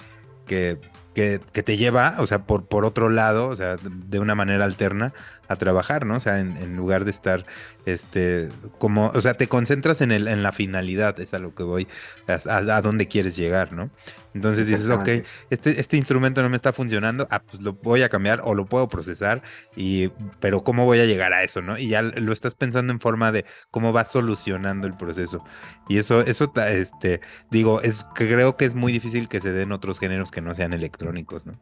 [0.46, 0.80] que
[1.14, 5.14] que, te lleva, o sea, por, por otro lado, o sea, de una manera alterna
[5.48, 6.16] a trabajar, ¿no?
[6.16, 7.46] O sea, en, lugar de estar,
[7.86, 11.62] este, como, o sea, te concentras en, el, en la finalidad, es a lo que
[11.62, 11.86] voy,
[12.26, 13.90] a, a dónde quieres llegar, ¿no?
[14.34, 15.08] Entonces dices, ok,
[15.50, 18.66] este, este instrumento no me está funcionando, ah, pues lo voy a cambiar o lo
[18.66, 19.42] puedo procesar,
[19.76, 20.08] y,
[20.40, 21.78] pero ¿cómo voy a llegar a eso, no?
[21.78, 25.44] Y ya lo estás pensando en forma de cómo vas solucionando el proceso.
[25.88, 27.20] Y eso, eso, este,
[27.50, 30.72] digo, es creo que es muy difícil que se den otros géneros que no sean
[30.72, 31.54] electrónicos, ¿no?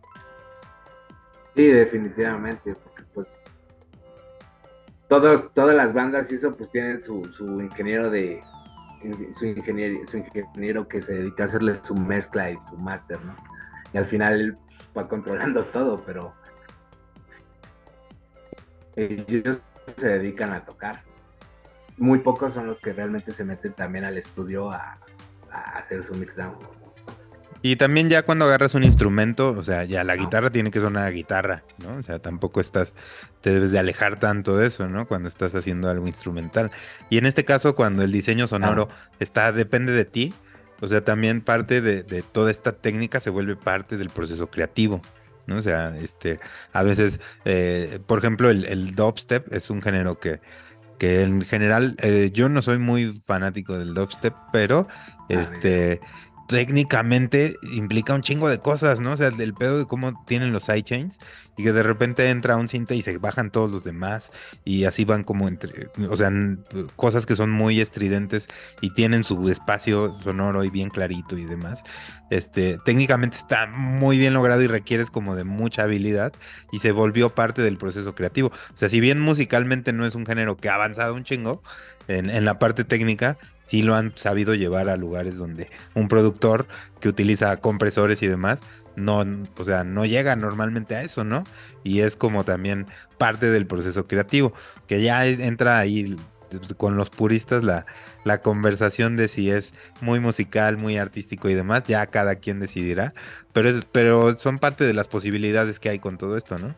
[1.55, 3.39] Sí, definitivamente, porque pues
[5.09, 8.43] todos, todas las bandas y eso pues tienen su, su ingeniero de,
[9.35, 13.35] su ingeniero, su ingeniero que se dedica a hacerle su mezcla y su máster, ¿no?
[13.93, 14.59] Y al final él
[14.97, 16.35] va controlando todo, pero
[18.97, 19.59] ellos
[19.97, 21.03] se dedican a tocar.
[21.99, 24.99] Muy pocos son los que realmente se meten también al estudio a,
[25.51, 26.57] a hacer su mixdown.
[27.63, 31.13] Y también ya cuando agarras un instrumento, o sea, ya la guitarra tiene que sonar
[31.13, 31.97] guitarra, ¿no?
[31.97, 32.93] O sea, tampoco estás,
[33.41, 35.07] te debes de alejar tanto de eso, ¿no?
[35.07, 36.73] Cuando estás haciendo algo instrumental.
[37.09, 38.89] Y en este caso, cuando el diseño sonoro
[39.21, 40.35] está, depende de ti,
[40.81, 42.03] o sea, también parte de,
[42.33, 45.01] toda esta técnica se vuelve parte del proceso creativo.
[45.47, 45.57] ¿no?
[45.57, 46.41] O sea, este,
[46.73, 50.41] a veces, eh, por ejemplo, el, el, dubstep es un género que,
[50.99, 56.01] que en general, eh, yo no soy muy fanático del dubstep, pero ah, este,
[56.53, 59.13] técnicamente implica un chingo de cosas, ¿no?
[59.13, 61.19] O sea, el pedo de cómo tienen los sidechains
[61.57, 64.31] y que de repente entra un cinta y se bajan todos los demás
[64.65, 66.31] y así van como entre, o sea,
[66.97, 68.49] cosas que son muy estridentes
[68.81, 71.83] y tienen su espacio sonoro y bien clarito y demás.
[72.31, 76.33] Este, técnicamente está muy bien logrado y requieres como de mucha habilidad
[76.73, 78.49] y se volvió parte del proceso creativo.
[78.49, 81.63] O sea, si bien musicalmente no es un género que ha avanzado un chingo,
[82.09, 86.67] en, en la parte técnica sí lo han sabido llevar a lugares donde un productor
[87.01, 88.61] que utiliza compresores y demás
[88.97, 89.25] no,
[89.57, 91.45] o sea, no llega normalmente a eso, ¿no?
[91.85, 92.87] Y es como también
[93.19, 94.53] parte del proceso creativo,
[94.87, 96.17] que ya entra ahí
[96.51, 97.87] pues, con los puristas la,
[98.25, 103.13] la conversación de si es muy musical, muy artístico y demás, ya cada quien decidirá,
[103.53, 106.75] pero, es, pero son parte de las posibilidades que hay con todo esto, ¿no?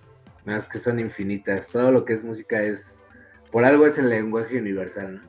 [0.46, 3.00] Es que son infinitas, todo lo que es música es,
[3.50, 5.22] por algo es el lenguaje universal,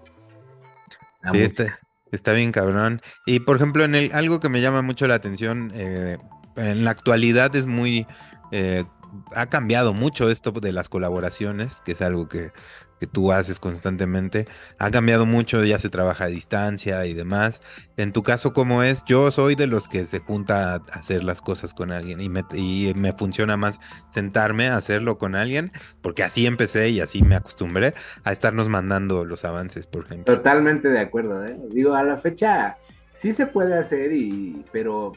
[1.23, 1.31] ¿no?
[1.31, 1.65] sí,
[2.11, 3.01] está, bien cabrón.
[3.25, 6.17] Y por ejemplo, en el, algo que me llama mucho la atención, eh,
[6.55, 8.07] en la actualidad es muy...
[8.51, 8.85] Eh,
[9.33, 12.51] ha cambiado mucho esto de las colaboraciones, que es algo que,
[12.99, 14.45] que, tú haces constantemente.
[14.77, 17.61] Ha cambiado mucho, ya se trabaja a distancia y demás.
[17.95, 19.03] En tu caso, ¿cómo es?
[19.05, 22.43] Yo soy de los que se junta a hacer las cosas con alguien y me,
[22.53, 23.79] y me funciona más
[24.09, 27.93] sentarme a hacerlo con alguien, porque así empecé y así me acostumbré
[28.23, 30.35] a estarnos mandando los avances, por ejemplo.
[30.35, 31.45] Totalmente de acuerdo.
[31.45, 31.55] ¿eh?
[31.69, 32.75] Digo, a la fecha
[33.11, 35.13] sí se puede hacer, y, pero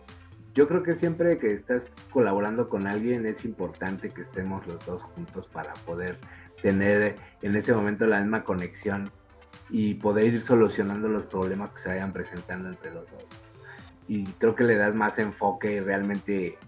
[0.58, 5.04] yo creo que siempre que estás colaborando con alguien es importante que estemos los dos
[5.04, 6.18] juntos para poder
[6.60, 9.08] tener en ese momento la misma conexión
[9.70, 13.24] y poder ir solucionando los problemas que se vayan presentando entre los dos.
[14.08, 16.58] Y creo que le das más enfoque y realmente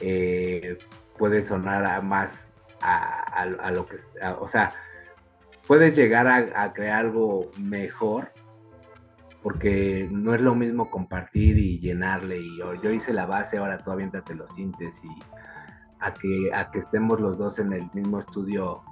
[0.00, 0.76] eh,
[1.16, 2.48] puede sonar más
[2.80, 3.98] a, lo que,
[4.40, 4.72] o sea,
[5.68, 8.32] puedes llegar a crear algo mejor
[9.46, 13.92] porque no es lo mismo compartir y llenarle y yo, hice la base, ahora tú
[13.92, 15.08] aviéntate los sintes y
[16.00, 18.82] a que, a que estemos los dos en el mismo estudio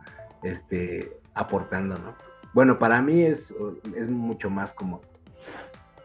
[0.44, 2.14] este, aportando, ¿no?
[2.52, 3.52] Bueno, para mí es,
[3.96, 5.00] es mucho más como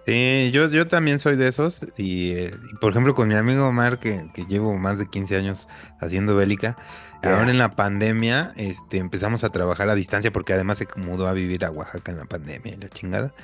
[0.08, 2.34] Sí, yo, yo también soy de esos y,
[2.82, 5.68] por ejemplo con mi amigo Omar que, que, llevo más de 15 años
[6.00, 6.76] haciendo bélica,
[7.22, 11.34] ahora en la pandemia este, empezamos a trabajar a distancia porque además se mudó a
[11.34, 13.36] vivir a Oaxaca en la pandemia y la chingada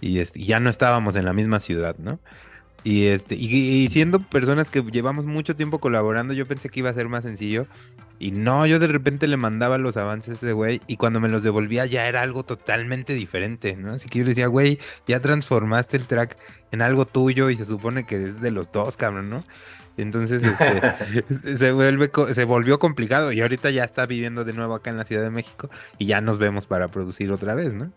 [0.00, 2.20] y, ya no estábamos en la misma ciudad, ¿no?
[2.84, 6.94] Y, este, y, siendo personas que llevamos mucho tiempo colaborando, yo pensé que iba a
[6.94, 7.66] ser más sencillo.
[8.20, 11.28] Y no, yo de repente le mandaba los avances a ese güey y cuando me
[11.28, 13.92] los devolvía ya era algo totalmente diferente, ¿no?
[13.92, 16.36] Así que yo le decía, güey, ya transformaste el track
[16.72, 19.44] en algo tuyo y se supone que es de los dos, cabrón, ¿no?
[19.96, 24.90] Entonces este, se, vuelve, se volvió complicado y ahorita ya está viviendo de nuevo acá
[24.90, 25.68] en la Ciudad de México
[25.98, 27.92] y ya nos vemos para producir otra vez, ¿no?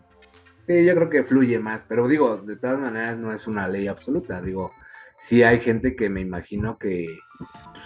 [0.80, 4.40] Yo creo que fluye más, pero digo, de todas maneras no es una ley absoluta,
[4.40, 4.70] digo,
[5.16, 7.06] sí hay gente que me imagino que,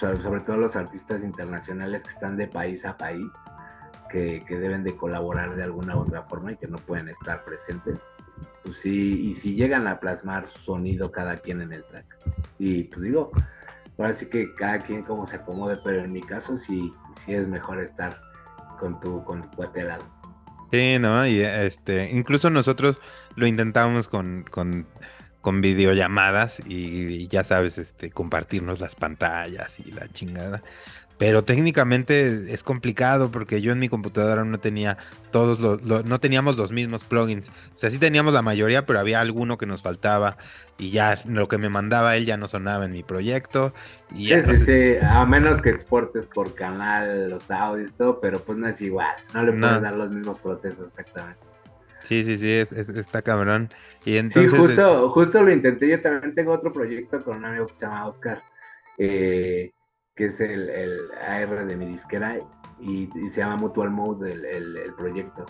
[0.00, 3.30] pues, sobre todo los artistas internacionales que están de país a país,
[4.10, 8.00] que, deben de colaborar de alguna u otra forma y que no pueden estar presentes,
[8.64, 12.06] pues sí, y si llegan a plasmar su sonido cada quien en el track.
[12.58, 13.30] Y pues digo,
[13.98, 17.46] ahora sí que cada quien como se acomode, pero en mi caso sí, sí es
[17.46, 18.20] mejor estar
[18.78, 20.15] con tu, con tu cuate al lado.
[20.76, 21.26] Sí, ¿no?
[21.26, 22.98] Y este, incluso nosotros
[23.34, 24.86] lo intentamos con, con,
[25.40, 30.62] con videollamadas y, ya sabes, este, compartirnos las pantallas y la chingada.
[31.18, 34.98] Pero técnicamente es complicado porque yo en mi computadora no tenía
[35.30, 37.48] todos los, no teníamos los mismos plugins.
[37.48, 40.36] O sea, sí teníamos la mayoría, pero había alguno que nos faltaba
[40.78, 43.72] y ya lo que me mandaba él ya no sonaba en mi proyecto.
[44.14, 48.38] Y sí, sí, sí, a menos que exportes por canal los audios y todo, pero
[48.38, 51.40] pues no es igual, no le puedes dar los mismos procesos exactamente.
[52.02, 53.70] Sí, sí, sí, es, está cabrón.
[54.04, 57.66] Y entonces, sí, justo, justo lo intenté, yo también tengo otro proyecto con un amigo
[57.66, 58.40] que se llama Oscar.
[58.98, 59.72] Eh,
[60.16, 60.98] que es el, el
[61.28, 62.38] AR de mi disquera,
[62.80, 65.46] y, se llama Mutual Mode el, el, proyecto.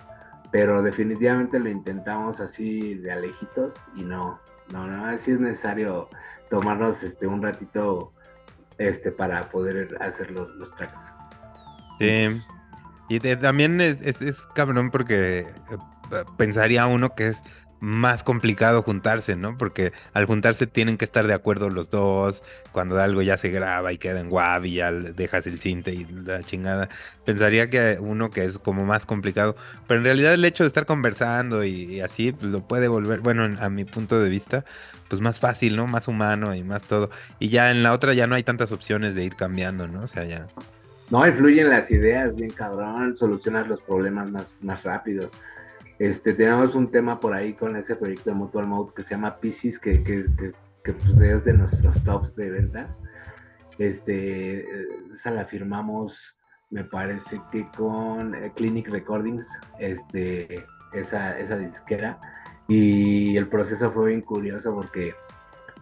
[0.51, 4.41] Pero definitivamente lo intentamos así de alejitos y no,
[4.73, 6.09] no, no, así es necesario
[6.51, 8.13] tomarnos este un ratito
[8.79, 11.13] este para poder hacer los, los tracks.
[11.99, 12.41] Sí.
[13.09, 15.47] Y también es, es, cabrón porque eh,
[16.37, 17.43] pensaría uno que es
[17.81, 19.57] más complicado juntarse, ¿no?
[19.57, 23.93] Porque al juntarse tienen que estar de acuerdo los dos, cuando algo ya se graba
[23.93, 24.31] y queda en
[24.65, 26.89] y ya dejas el cinte y la chingada.
[27.25, 29.57] Pensaría que uno que es como más complicado,
[29.87, 33.49] pero en realidad el hecho de estar conversando y, así pues, lo puede volver, bueno,
[33.61, 34.65] a mi punto de vista,
[35.09, 35.87] pues más fácil, ¿no?
[35.87, 37.11] Más humano y más todo.
[37.39, 40.03] Y ya en la otra ya no hay tantas opciones de ir cambiando, ¿no?
[40.03, 40.47] O sea, ya...
[41.09, 45.31] No, influyen las ideas, bien cabrón, solucionas los problemas más, más rápido.
[45.99, 49.39] Este, tenemos un tema por ahí con ese proyecto de Mutual Mode que se llama
[49.39, 50.03] Pisces, que,
[50.85, 53.01] pues, es de nuestros tops de ventas.
[53.79, 54.65] Este,
[55.13, 56.37] esa la firmamos,
[56.71, 62.19] me parece que con eh, Clinic Recordings, este, esa, esa disquera.
[62.69, 65.15] Y el proceso fue bien curioso porque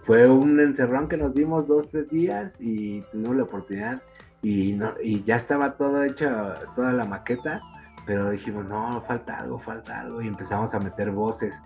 [0.03, 4.03] fue un encerrón que nos dimos dos, tres días y tuvimos la oportunidad
[4.43, 6.29] y, y ya estaba todo hecho,
[6.77, 7.63] toda la maqueta
[8.07, 11.63] pero dijimos, no, falta algo, falta algo, y empezamos a meter voces.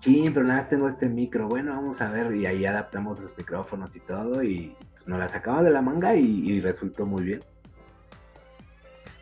[0.00, 3.36] Sí, pero nada más tengo este micro, bueno, vamos a ver, y ahí adaptamos los
[3.36, 7.40] micrófonos y todo, y pues, nos la sacamos de la manga y, resultó muy bien.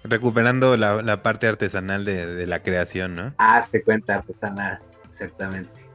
[0.04, 3.34] Recuperando la, parte artesanal de, la creación, ¿no?
[3.38, 5.88] Ah, se cuenta artesanal, exactamente.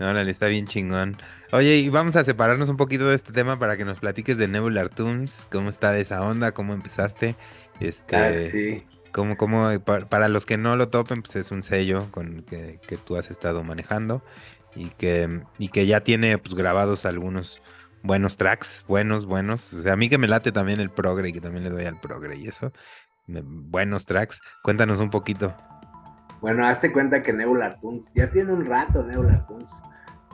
[0.00, 1.16] Órale, está bien chingón.
[1.52, 4.48] Oye, y vamos a separarnos un poquito de este tema para que nos platiques de
[4.48, 7.36] Nebular Tunes, cómo está esa onda, cómo empezaste.
[7.80, 8.84] Este, sí.
[9.14, 12.96] Como, como para, los que no lo topen, pues es un sello con que, que
[12.96, 14.24] tú has estado manejando
[14.74, 17.62] y que, y que ya tiene pues grabados algunos
[18.02, 19.72] buenos tracks, buenos, buenos.
[19.72, 22.00] O sea, a mí que me late también el progre que también le doy al
[22.00, 22.72] progre y eso.
[23.26, 24.40] buenos tracks.
[24.62, 25.56] Cuéntanos un poquito.
[26.40, 29.70] Bueno, hazte cuenta que Nebular Tunes, ya tiene un rato Nebular Tunes.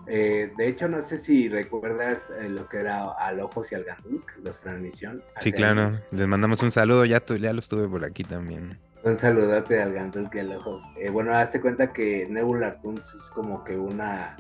[0.07, 3.85] Eh, de hecho, no sé si recuerdas eh, lo que era Al Ojos y al
[3.85, 5.23] Ganduk, la transmisión.
[5.41, 5.99] Sí, claro.
[6.11, 8.79] Les mandamos un saludo, ya, ya lo estuve por aquí también.
[9.03, 10.83] Un saludote al Ganduk y al Ojos.
[10.99, 14.37] Eh, bueno, hazte cuenta que Nebular Tunes es como que una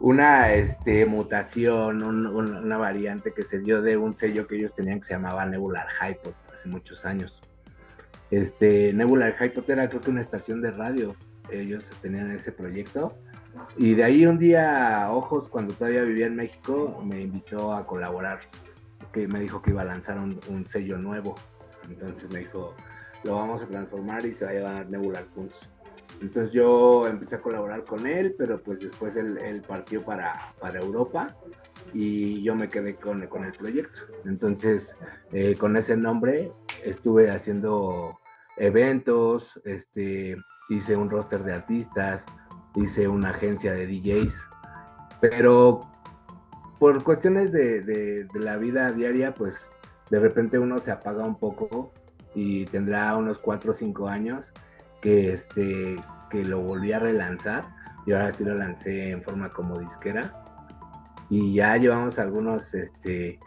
[0.00, 5.06] una este, mutación, una variante que se dio de un sello que ellos tenían que
[5.06, 7.40] se llamaba Nebular Hypot hace muchos años.
[8.30, 11.16] Este, Nebular Hypot era creo que una estación de radio.
[11.50, 13.16] Ellos tenían ese proyecto
[13.76, 18.40] y de ahí un día, Ojos, cuando todavía vivía en México, me invitó a colaborar,
[19.12, 21.36] que me dijo que iba a lanzar un, sello nuevo.
[21.88, 22.74] Entonces me dijo,
[23.24, 25.54] lo vamos a transformar y se va a llamar Nebular Tunes.
[26.20, 31.36] Entonces yo empecé a colaborar con él, pero pues después él, partió para, para, Europa
[31.94, 34.00] y yo me quedé con, con el proyecto.
[34.24, 34.96] Entonces
[35.32, 38.18] eh, con ese nombre estuve haciendo
[38.56, 40.36] eventos, este,
[40.68, 42.26] hice un roster de artistas,
[42.74, 44.44] hice una agencia de DJs,
[45.20, 45.80] pero
[46.78, 49.70] por cuestiones de, la vida diaria, pues
[50.10, 51.92] de repente uno se apaga un poco
[52.34, 54.52] y tendrá unos 4 o 5 años
[55.00, 55.96] que, este,
[56.30, 57.64] que lo volví a relanzar
[58.06, 60.44] y ahora sí lo lancé en forma como disquera.
[61.30, 63.38] y ya llevamos algunos, este,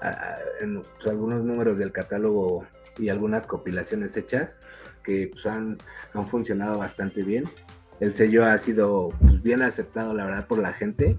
[0.00, 2.66] pues, algunos números del catálogo
[2.98, 4.60] y algunas compilaciones hechas
[5.02, 5.78] que pues, han,
[6.14, 7.44] han, funcionado bastante bien.
[8.00, 11.18] El sello ha sido pues, bien aceptado, la verdad, por la gente.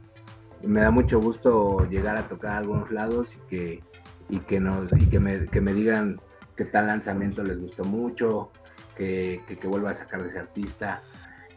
[0.63, 3.83] Me da mucho gusto llegar a tocar a algunos lados y que,
[4.29, 6.19] y que, nos, y que, me, que me digan
[6.55, 8.51] que tal lanzamiento les gustó mucho,
[8.95, 11.01] que, que, vuelva a sacar de ese artista.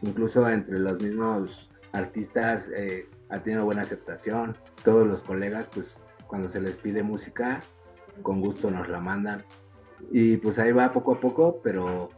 [0.01, 4.55] Incluso entre los mismos artistas eh, ha tenido buena aceptación.
[4.83, 5.87] Todos los colegas, pues
[6.27, 7.61] cuando se les pide música,
[8.21, 9.41] con gusto nos la mandan.
[10.11, 12.09] Y pues ahí va poco a poco, pero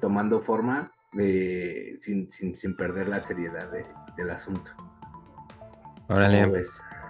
[0.00, 3.70] tomando forma de, sin, sin, sin perder la seriedad
[4.16, 4.72] del asunto.
[6.08, 6.64] Órale.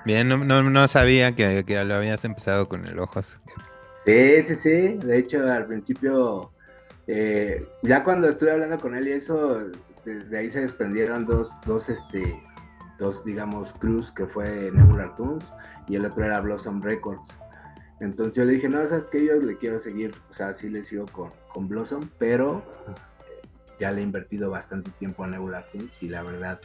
[0.04, 3.40] Bien, no, no, sabía que, que, lo habías empezado con el ojos.
[4.04, 4.98] Sí, sí, sí.
[4.98, 6.50] De hecho, al principio,
[7.06, 9.60] eh, ya cuando estuve hablando con él y eso,
[10.04, 12.42] de, ahí se desprendieron dos, dos, este,
[12.98, 15.44] dos, digamos, crews, que fue Nebular Tunes
[15.86, 17.28] y el otro era Blossom Records.
[18.02, 20.82] Entonces yo le dije, no, sabes que yo le quiero seguir, o sea, sí le
[20.82, 22.64] sigo con, con Blossom, pero
[23.78, 26.60] ya le he invertido bastante tiempo a Nebular Tunes y la verdad,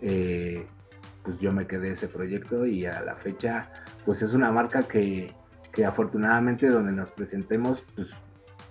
[0.00, 0.66] eh,
[1.22, 3.70] pues yo me quedé ese proyecto y a la fecha,
[4.04, 5.32] pues es una marca que,
[5.72, 8.08] que afortunadamente donde nos presentemos, pues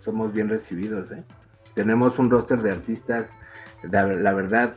[0.02, 1.10] somos bien recibidos.
[1.14, 1.24] ¿eh?
[1.74, 3.32] Tenemos un roster de artistas,
[3.90, 4.76] la, verdad,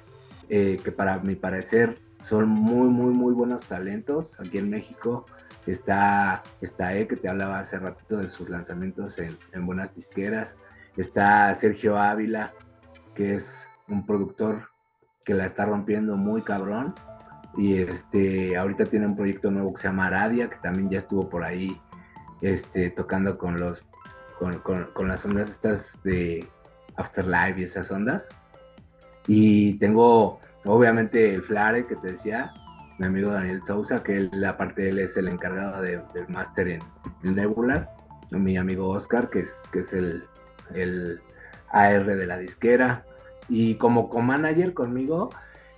[0.48, 4.38] eh, que para mi parecer son muy, muy, muy buenos talentos.
[4.38, 5.26] Aquí en México
[5.72, 10.56] está, está E, que te hablaba hace ratito de sus lanzamientos en, en buenas disqueras.
[10.96, 12.52] Está Sergio Ávila,
[13.14, 14.68] que es un productor
[15.24, 16.94] que la está rompiendo muy cabrón.
[17.56, 21.28] Y este, ahorita tiene un proyecto nuevo que se llama Aradia, que también ya estuvo
[21.28, 21.80] por ahí
[22.40, 23.86] este, tocando con los
[24.38, 26.46] con, las ondas estas de
[26.96, 28.28] Afterlife y esas ondas.
[29.26, 32.52] Y tengo obviamente el Flare que te decía,
[32.98, 36.82] mi amigo Daniel Sousa, que él, aparte de él es el encargado del máster en,
[37.22, 37.90] Nebular.
[38.30, 40.24] Mi amigo Oscar, que es, que es el,
[40.74, 41.20] el
[41.70, 43.04] AR de la disquera.
[43.48, 45.30] Y como co-manager conmigo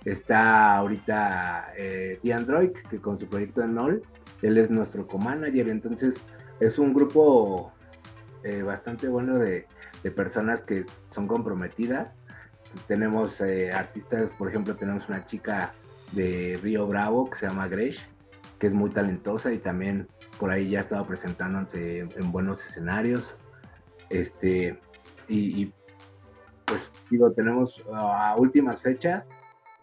[0.05, 4.01] está ahorita eh, Android, que con su proyecto en NOL,
[4.41, 5.69] él es nuestro co-manager.
[5.69, 6.17] Entonces,
[6.59, 7.73] es un grupo
[8.43, 9.65] eh, bastante bueno de,
[10.15, 12.17] personas que son comprometidas.
[12.87, 15.73] Tenemos eh, artistas, por ejemplo, tenemos una chica
[16.13, 18.05] de Río Bravo que se llama Gresh,
[18.59, 20.07] que es muy talentosa y también
[20.39, 23.35] por ahí ya ha estado presentándose en, buenos escenarios.
[24.09, 24.79] Este,
[25.27, 25.73] y,
[26.65, 29.27] pues digo, tenemos a últimas fechas,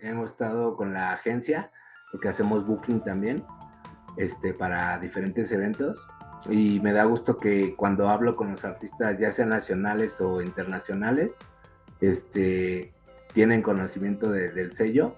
[0.00, 1.70] hemos estado con la agencia,
[2.10, 3.44] porque hacemos booking también,
[4.16, 6.06] este, para diferentes eventos
[6.48, 11.30] y me da gusto que cuando hablo con los artistas, ya sean nacionales o internacionales,
[12.00, 12.92] este,
[13.32, 15.14] tienen conocimiento del sello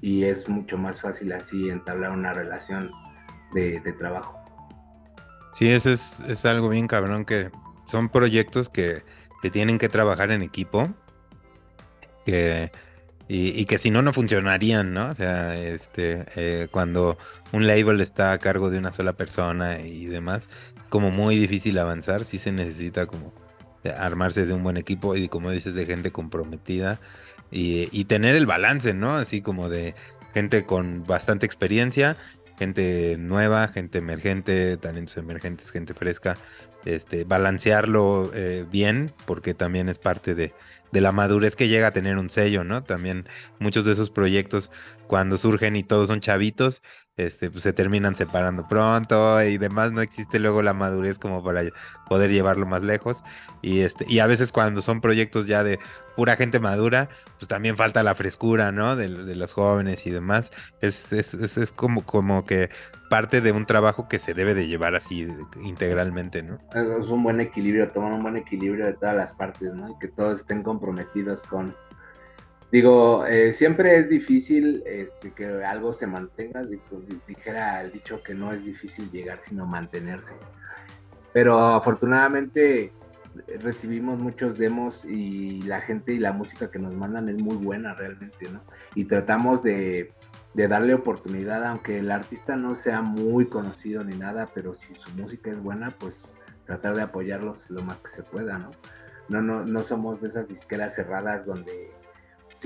[0.00, 2.90] y es mucho más fácil así entablar una relación
[3.52, 4.38] de, trabajo.
[5.54, 7.50] Sí, eso es, es, algo bien cabrón que
[7.86, 9.02] son proyectos que,
[9.52, 10.88] tienen que trabajar en equipo,
[12.24, 12.72] que
[13.28, 15.08] y, que si no, no funcionarían, ¿no?
[15.10, 17.18] O sea, este, eh, cuando
[17.52, 20.48] un label está a cargo de una sola persona y demás,
[20.80, 23.32] es como muy difícil avanzar, sí se necesita como
[23.98, 27.00] armarse de un buen equipo y como dices, de gente comprometida
[27.56, 29.16] y, tener el balance, ¿no?
[29.16, 29.94] Así como de
[30.34, 32.16] gente con bastante experiencia,
[32.58, 36.36] gente nueva, gente emergente, talentos emergentes, gente fresca,
[36.84, 40.52] este, balancearlo eh, bien, porque también es parte de,
[40.92, 42.84] de la madurez que llega a tener un sello, ¿no?
[42.84, 43.26] También
[43.58, 44.70] muchos de esos proyectos
[45.06, 46.82] cuando surgen y todos son chavitos,
[47.16, 51.62] este, pues se terminan separando pronto y demás, no existe luego la madurez como para
[52.08, 53.22] poder llevarlo más lejos.
[53.62, 55.78] Y, este, y a veces cuando son proyectos ya de
[56.14, 57.08] pura gente madura,
[57.38, 58.96] pues también falta la frescura, ¿no?
[58.96, 60.50] De, los jóvenes y demás.
[60.82, 62.68] Es, es, es, como, como que
[63.08, 65.26] parte de un trabajo que se debe de llevar así
[65.62, 66.58] integralmente, ¿no?
[66.74, 69.90] Es un buen equilibrio, tomar un buen equilibrio de todas las partes, ¿no?
[69.90, 71.74] Y que todos estén comprometidos con
[72.72, 76.64] Digo, eh, siempre es difícil este, que algo se mantenga.
[77.26, 80.34] Dijera el dicho que no es difícil llegar, sino mantenerse.
[81.32, 82.92] Pero afortunadamente
[83.60, 87.94] recibimos muchos demos y la gente y la música que nos mandan es muy buena
[87.94, 88.62] realmente, ¿no?
[88.94, 90.12] Y tratamos de,
[90.54, 95.10] de darle oportunidad, aunque el artista no sea muy conocido ni nada, pero si su
[95.10, 96.32] música es buena, pues
[96.64, 98.70] tratar de apoyarlos lo más que se pueda, ¿no?
[99.28, 101.90] No, no, no somos de esas disqueras cerradas donde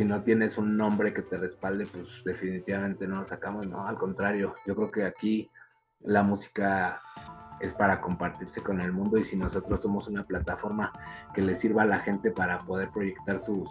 [0.01, 3.98] si no tienes un nombre que te respalde, pues definitivamente no lo sacamos, no, al
[3.98, 5.51] contrario, yo creo que aquí
[6.01, 7.03] la música
[7.61, 10.90] es para compartirse con el mundo y si nosotros somos una plataforma
[11.34, 13.68] que le sirva a la gente para poder proyectar sus,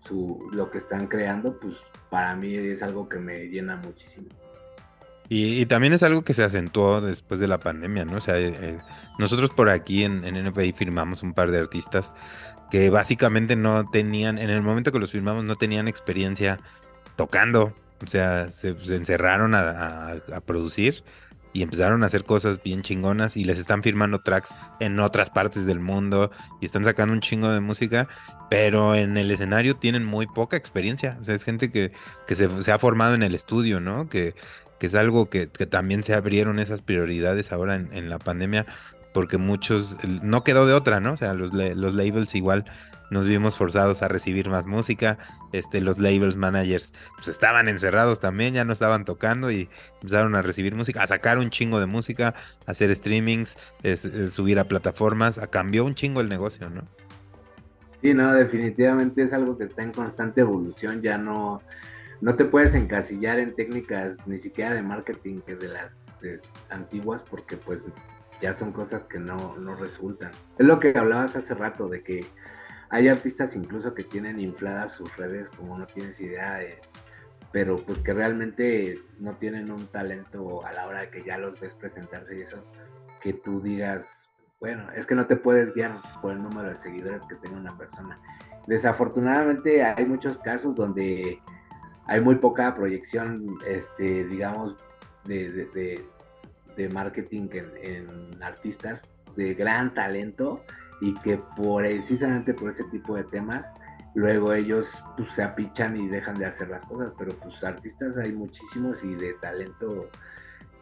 [0.00, 1.76] su, lo que están creando, pues
[2.10, 4.28] para mí es algo que me llena muchísimo.
[5.32, 8.16] Y, también es algo que se acentuó después de la pandemia, ¿no?
[8.16, 8.78] O sea, eh, eh,
[9.16, 12.12] nosotros por aquí en, en, NPI firmamos un par de artistas
[12.70, 16.60] que básicamente no tenían, en el momento que los firmamos, no tenían experiencia
[17.16, 17.74] tocando.
[18.02, 21.02] O sea, se, encerraron a, producir
[21.52, 25.66] y empezaron a hacer cosas bien chingonas y les están firmando tracks en otras partes
[25.66, 28.08] del mundo y están sacando un chingo de música,
[28.48, 31.18] pero en el escenario tienen muy poca experiencia.
[31.20, 31.92] O sea, es gente que,
[32.26, 34.08] que se, se, ha formado en el estudio, ¿no?
[34.08, 34.32] Que,
[34.80, 38.64] que es algo que, también se abrieron esas prioridades ahora en, la pandemia,
[39.12, 41.12] porque muchos, no quedó de otra, ¿no?
[41.12, 42.64] O sea, los, los labels igual
[43.10, 45.18] nos vimos forzados a recibir más música,
[45.52, 49.68] este, los labels managers pues estaban encerrados también, ya no estaban tocando y
[50.00, 52.34] empezaron a recibir música, a sacar un chingo de música,
[52.66, 53.56] a hacer streamings,
[54.30, 56.82] subir a plataformas, cambió un chingo el negocio, ¿no?
[58.00, 61.60] Sí, no, definitivamente es algo que está en constante evolución, ya no,
[62.20, 65.98] no te puedes encasillar en técnicas ni siquiera de marketing que de las
[66.70, 67.82] antiguas porque pues
[68.40, 70.30] ya son cosas que no, no resultan.
[70.58, 72.26] Es lo que hablabas hace rato de que
[72.88, 76.78] hay artistas incluso que tienen infladas sus redes como no tienes idea de,
[77.52, 81.60] pero pues que realmente no tienen un talento a la hora de que ya los
[81.60, 82.64] ves presentarse y eso,
[83.20, 84.28] que tú digas,
[84.60, 87.76] bueno, es que no te puedes guiar por el número de seguidores que tenga una
[87.76, 88.18] persona.
[88.66, 91.40] Desafortunadamente hay muchos casos donde
[92.06, 94.76] hay muy poca proyección, este, digamos,
[95.24, 96.04] de,
[96.88, 100.64] marketing en, artistas de gran talento
[101.00, 103.74] y que precisamente por ese tipo de temas,
[104.14, 108.32] luego ellos pues, se apichan y dejan de hacer las cosas, pero pues artistas hay
[108.32, 110.08] muchísimos y de talento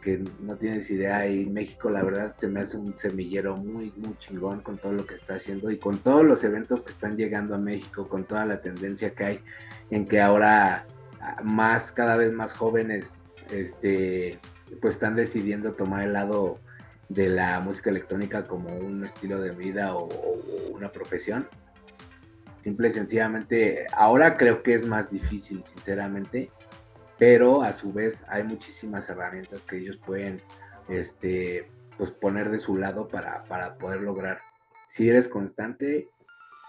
[0.03, 1.27] que no tienes idea.
[1.29, 5.07] Y México la verdad se me hace un semillero muy muy chingón con todo lo
[5.07, 8.45] que está haciendo y con todos los eventos que están llegando a México, con toda
[8.47, 9.41] la tendencia que hay
[9.91, 10.87] en que ahora
[11.43, 14.39] más, cada vez más jóvenes, este,
[14.81, 16.59] pues están decidiendo tomar el lado
[17.09, 20.09] de la música electrónica como un estilo de vida o,
[20.73, 21.49] una profesión.
[22.63, 26.51] Simple y sencillamente, ahora creo que es más difícil, sinceramente,
[27.19, 30.39] pero a su vez hay muchísimas herramientas que ellos pueden
[30.89, 33.43] este, pues poner de su lado para,
[33.79, 34.39] poder lograr.
[34.87, 36.09] Si eres constante,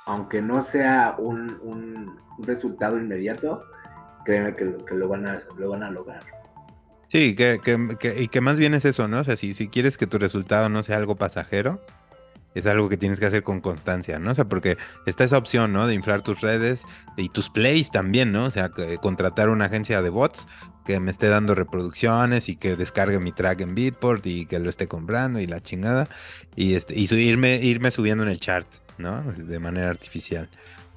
[0.05, 3.61] aunque no sea un, un resultado inmediato,
[4.23, 6.38] créeme que, lo, van a, lo van a lograr.
[7.09, 7.59] Sí, que,
[8.17, 9.19] y que más bien es eso, ¿no?
[9.19, 11.81] O sea, si, si quieres que tu resultado no sea algo pasajero,
[12.53, 14.31] es algo que tienes que hacer con constancia, ¿no?
[14.31, 15.87] O sea, porque está esa opción, ¿no?
[15.87, 16.83] De inflar tus redes
[17.17, 18.45] y tus plays también, ¿no?
[18.45, 18.69] O sea,
[19.01, 20.47] contratar una agencia de bots
[20.85, 24.69] que me esté dando reproducciones y que descargue mi track en Beatport y que lo
[24.69, 26.09] esté comprando y la chingada
[26.55, 29.21] y este y irme, irme subiendo en el chart, ¿no?
[29.23, 30.49] De manera artificial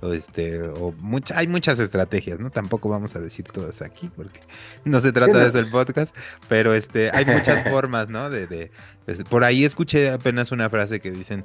[0.03, 4.41] o este o mucha, hay muchas estrategias no tampoco vamos a decir todas aquí porque
[4.85, 6.15] no se trata de eso el podcast
[6.49, 8.71] pero este hay muchas formas no de,
[9.31, 11.45] por ahí escuché apenas una frase que dicen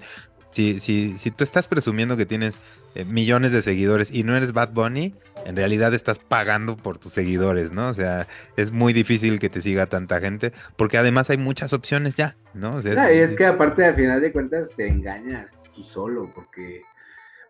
[0.52, 2.60] si, si, si tú estás presumiendo que tienes
[2.96, 5.14] eh, millones de seguidores y no eres Bad Bunny,
[5.46, 7.90] en realidad estás pagando por tus seguidores, ¿no?
[7.90, 12.16] O sea, es muy difícil que te siga tanta gente, porque además hay muchas opciones
[12.16, 12.80] ya, ¿no?
[12.82, 16.82] y es que aparte, al final de cuentas, te engañas tú solo, porque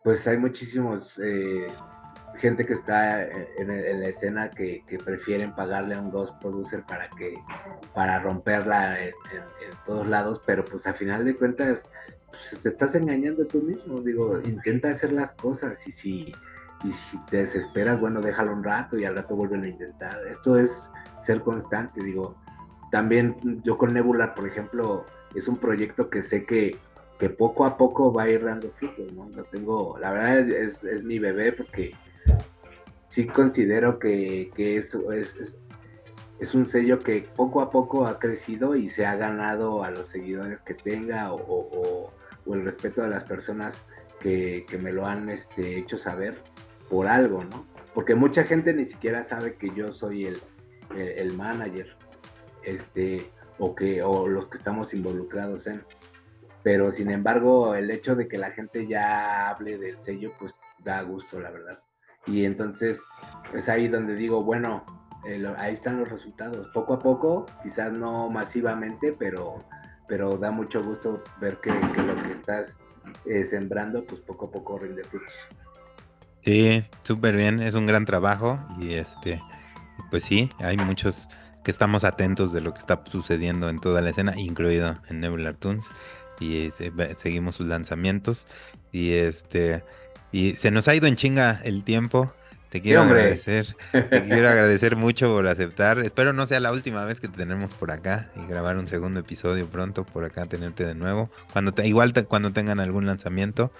[0.03, 1.67] pues hay muchísimos eh,
[2.35, 7.37] gente que está en, la escena que, prefieren pagarle a un ghost producer para que
[7.93, 9.13] para romperla en,
[9.85, 11.87] todos lados, pero pues al final de cuentas
[12.29, 16.33] pues, te estás engañando tú mismo, digo, intenta hacer las cosas y si
[16.83, 20.19] y si te desesperas, bueno, déjalo un rato y al rato vuelven a intentar.
[20.27, 22.35] Esto es ser constante, digo.
[22.91, 25.05] También yo con Nebular, por ejemplo,
[25.35, 26.77] es un proyecto que sé que
[27.17, 29.29] que poco a poco va a ir dando frutos, ¿no?
[29.29, 31.93] Lo tengo, la verdad es, es, mi bebé porque
[33.03, 35.57] sí considero que, que es, es,
[36.39, 40.09] es, un sello que poco a poco ha crecido y se ha ganado a los
[40.09, 42.11] seguidores que tenga o,
[42.45, 43.83] o, el respeto de las personas
[44.21, 46.37] que, que, me lo han este, hecho saber
[46.89, 47.65] por algo, ¿no?
[47.93, 50.39] Porque mucha gente ni siquiera sabe que yo soy el,
[50.95, 51.97] el, el manager,
[52.63, 53.29] este,
[53.59, 55.81] o que, o los que estamos involucrados en
[56.67, 60.53] pero sin embargo el hecho de que la gente ya hable del sello pues
[60.83, 61.79] da gusto la verdad.
[62.25, 62.99] Y entonces
[63.53, 64.85] es ahí donde digo bueno
[65.59, 66.67] ahí están los resultados.
[66.73, 69.63] Poco a poco quizás no masivamente pero
[70.09, 72.81] pero da mucho gusto ver que, lo que estás
[73.25, 75.31] eh, sembrando pues poco a poco rinde frutos.
[76.41, 79.41] Sí súper bien es un gran trabajo y este
[80.11, 81.29] pues sí hay muchos
[81.63, 85.55] que estamos atentos de lo que está sucediendo en toda la escena incluido en Nebular
[85.55, 85.93] Tunes
[86.39, 86.71] y
[87.15, 88.47] seguimos sus lanzamientos
[88.91, 89.83] y este
[90.31, 92.33] y se nos ha ido en chinga el tiempo.
[92.69, 93.75] Te quiero agradecer.
[93.91, 95.99] Te quiero agradecer mucho por aceptar.
[95.99, 99.21] Espero no sea la última vez que te tenemos por acá y grabar un segundo
[99.21, 101.29] episodio pronto por acá, tenerte de nuevo.
[101.53, 103.71] Cuando te, igual cuando tengan algún lanzamiento,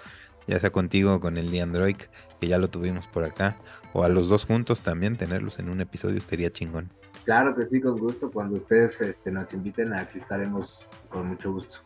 [0.48, 1.98] ya sea contigo o con el de Android,
[2.40, 3.58] que ya lo tuvimos por acá,
[3.92, 6.90] o a los dos juntos también, tenerlos en un episodio estaría chingón.
[7.26, 8.32] Claro que sí, con gusto.
[8.32, 11.80] Cuando ustedes este, nos inviten, aquí estaremos con mucho gusto.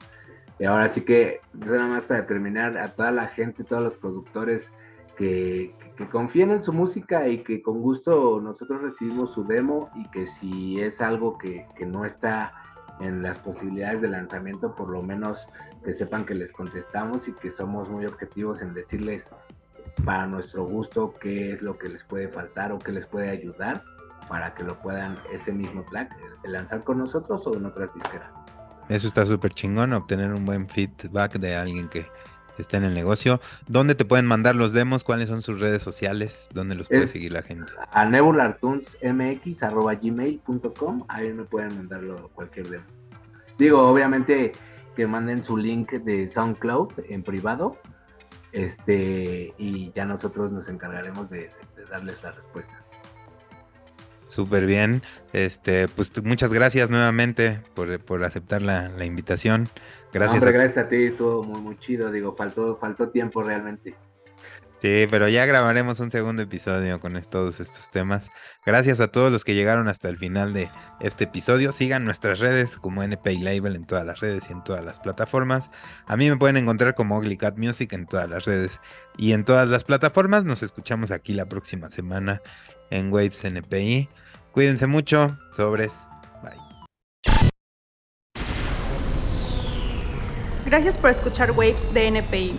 [0.62, 4.72] Y ahora sí que, nada más para terminar, a toda la gente, todos los productores
[5.18, 5.74] que,
[6.12, 10.80] confíen en su música y que con gusto nosotros recibimos su demo y que si
[10.80, 12.54] es algo que, que no está
[13.00, 15.48] en las posibilidades de lanzamiento, por lo menos
[15.84, 19.32] que sepan que les contestamos y que somos muy objetivos en decirles
[20.06, 23.84] para nuestro gusto qué es lo que les puede faltar o qué les puede ayudar
[24.30, 28.41] para que lo puedan ese mismo track eh, lanzar con nosotros o en otras disqueras.
[28.92, 32.06] Eso está súper chingón, obtener un buen feedback de alguien que
[32.58, 33.40] está en el negocio.
[33.68, 35.06] ¿Dónde te pueden mandar los demos?
[35.06, 36.50] ¿Cuáles son sus redes sociales?
[36.54, 37.72] ¿Dónde los puede seguir la gente?
[37.92, 42.84] A nebulartunesmx.gmail.com Ahí me pueden mandarlo cualquier demo.
[43.58, 44.52] Digo, obviamente
[44.94, 47.78] que manden su link de SoundCloud en privado.
[48.52, 51.50] Este, y ya nosotros nos encargaremos de
[51.90, 52.84] darles la respuesta.
[54.32, 55.02] Súper bien.
[55.34, 59.68] Este, pues muchas gracias nuevamente por, aceptar la, invitación.
[60.14, 60.42] Gracias.
[60.42, 60.52] a...
[60.52, 62.10] gracias a ti, estuvo muy, muy chido.
[62.10, 63.94] Digo, faltó, faltó tiempo realmente.
[64.82, 68.32] Sí, pero ya grabaremos un segundo episodio con todos estos temas.
[68.66, 70.70] Gracias a todos los que llegaron hasta el final de
[71.02, 71.74] este episodio.
[71.74, 75.70] Sigan nuestras redes como NPay Label en todas las redes y en todas las plataformas.
[76.08, 78.80] A mí me pueden encontrar como Ugly Cat Music en todas las redes
[79.18, 80.46] y en todas las plataformas.
[80.46, 82.42] Nos escuchamos aquí la próxima semana
[82.92, 84.08] en Waves NPI.
[84.52, 85.38] Cuídense mucho.
[85.54, 85.92] Sobres.
[86.44, 86.62] Bye.
[90.66, 92.54] Gracias por escuchar Waves de NPI.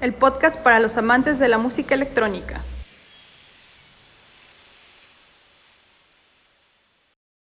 [0.00, 2.60] El podcast para los amantes de la música electrónica.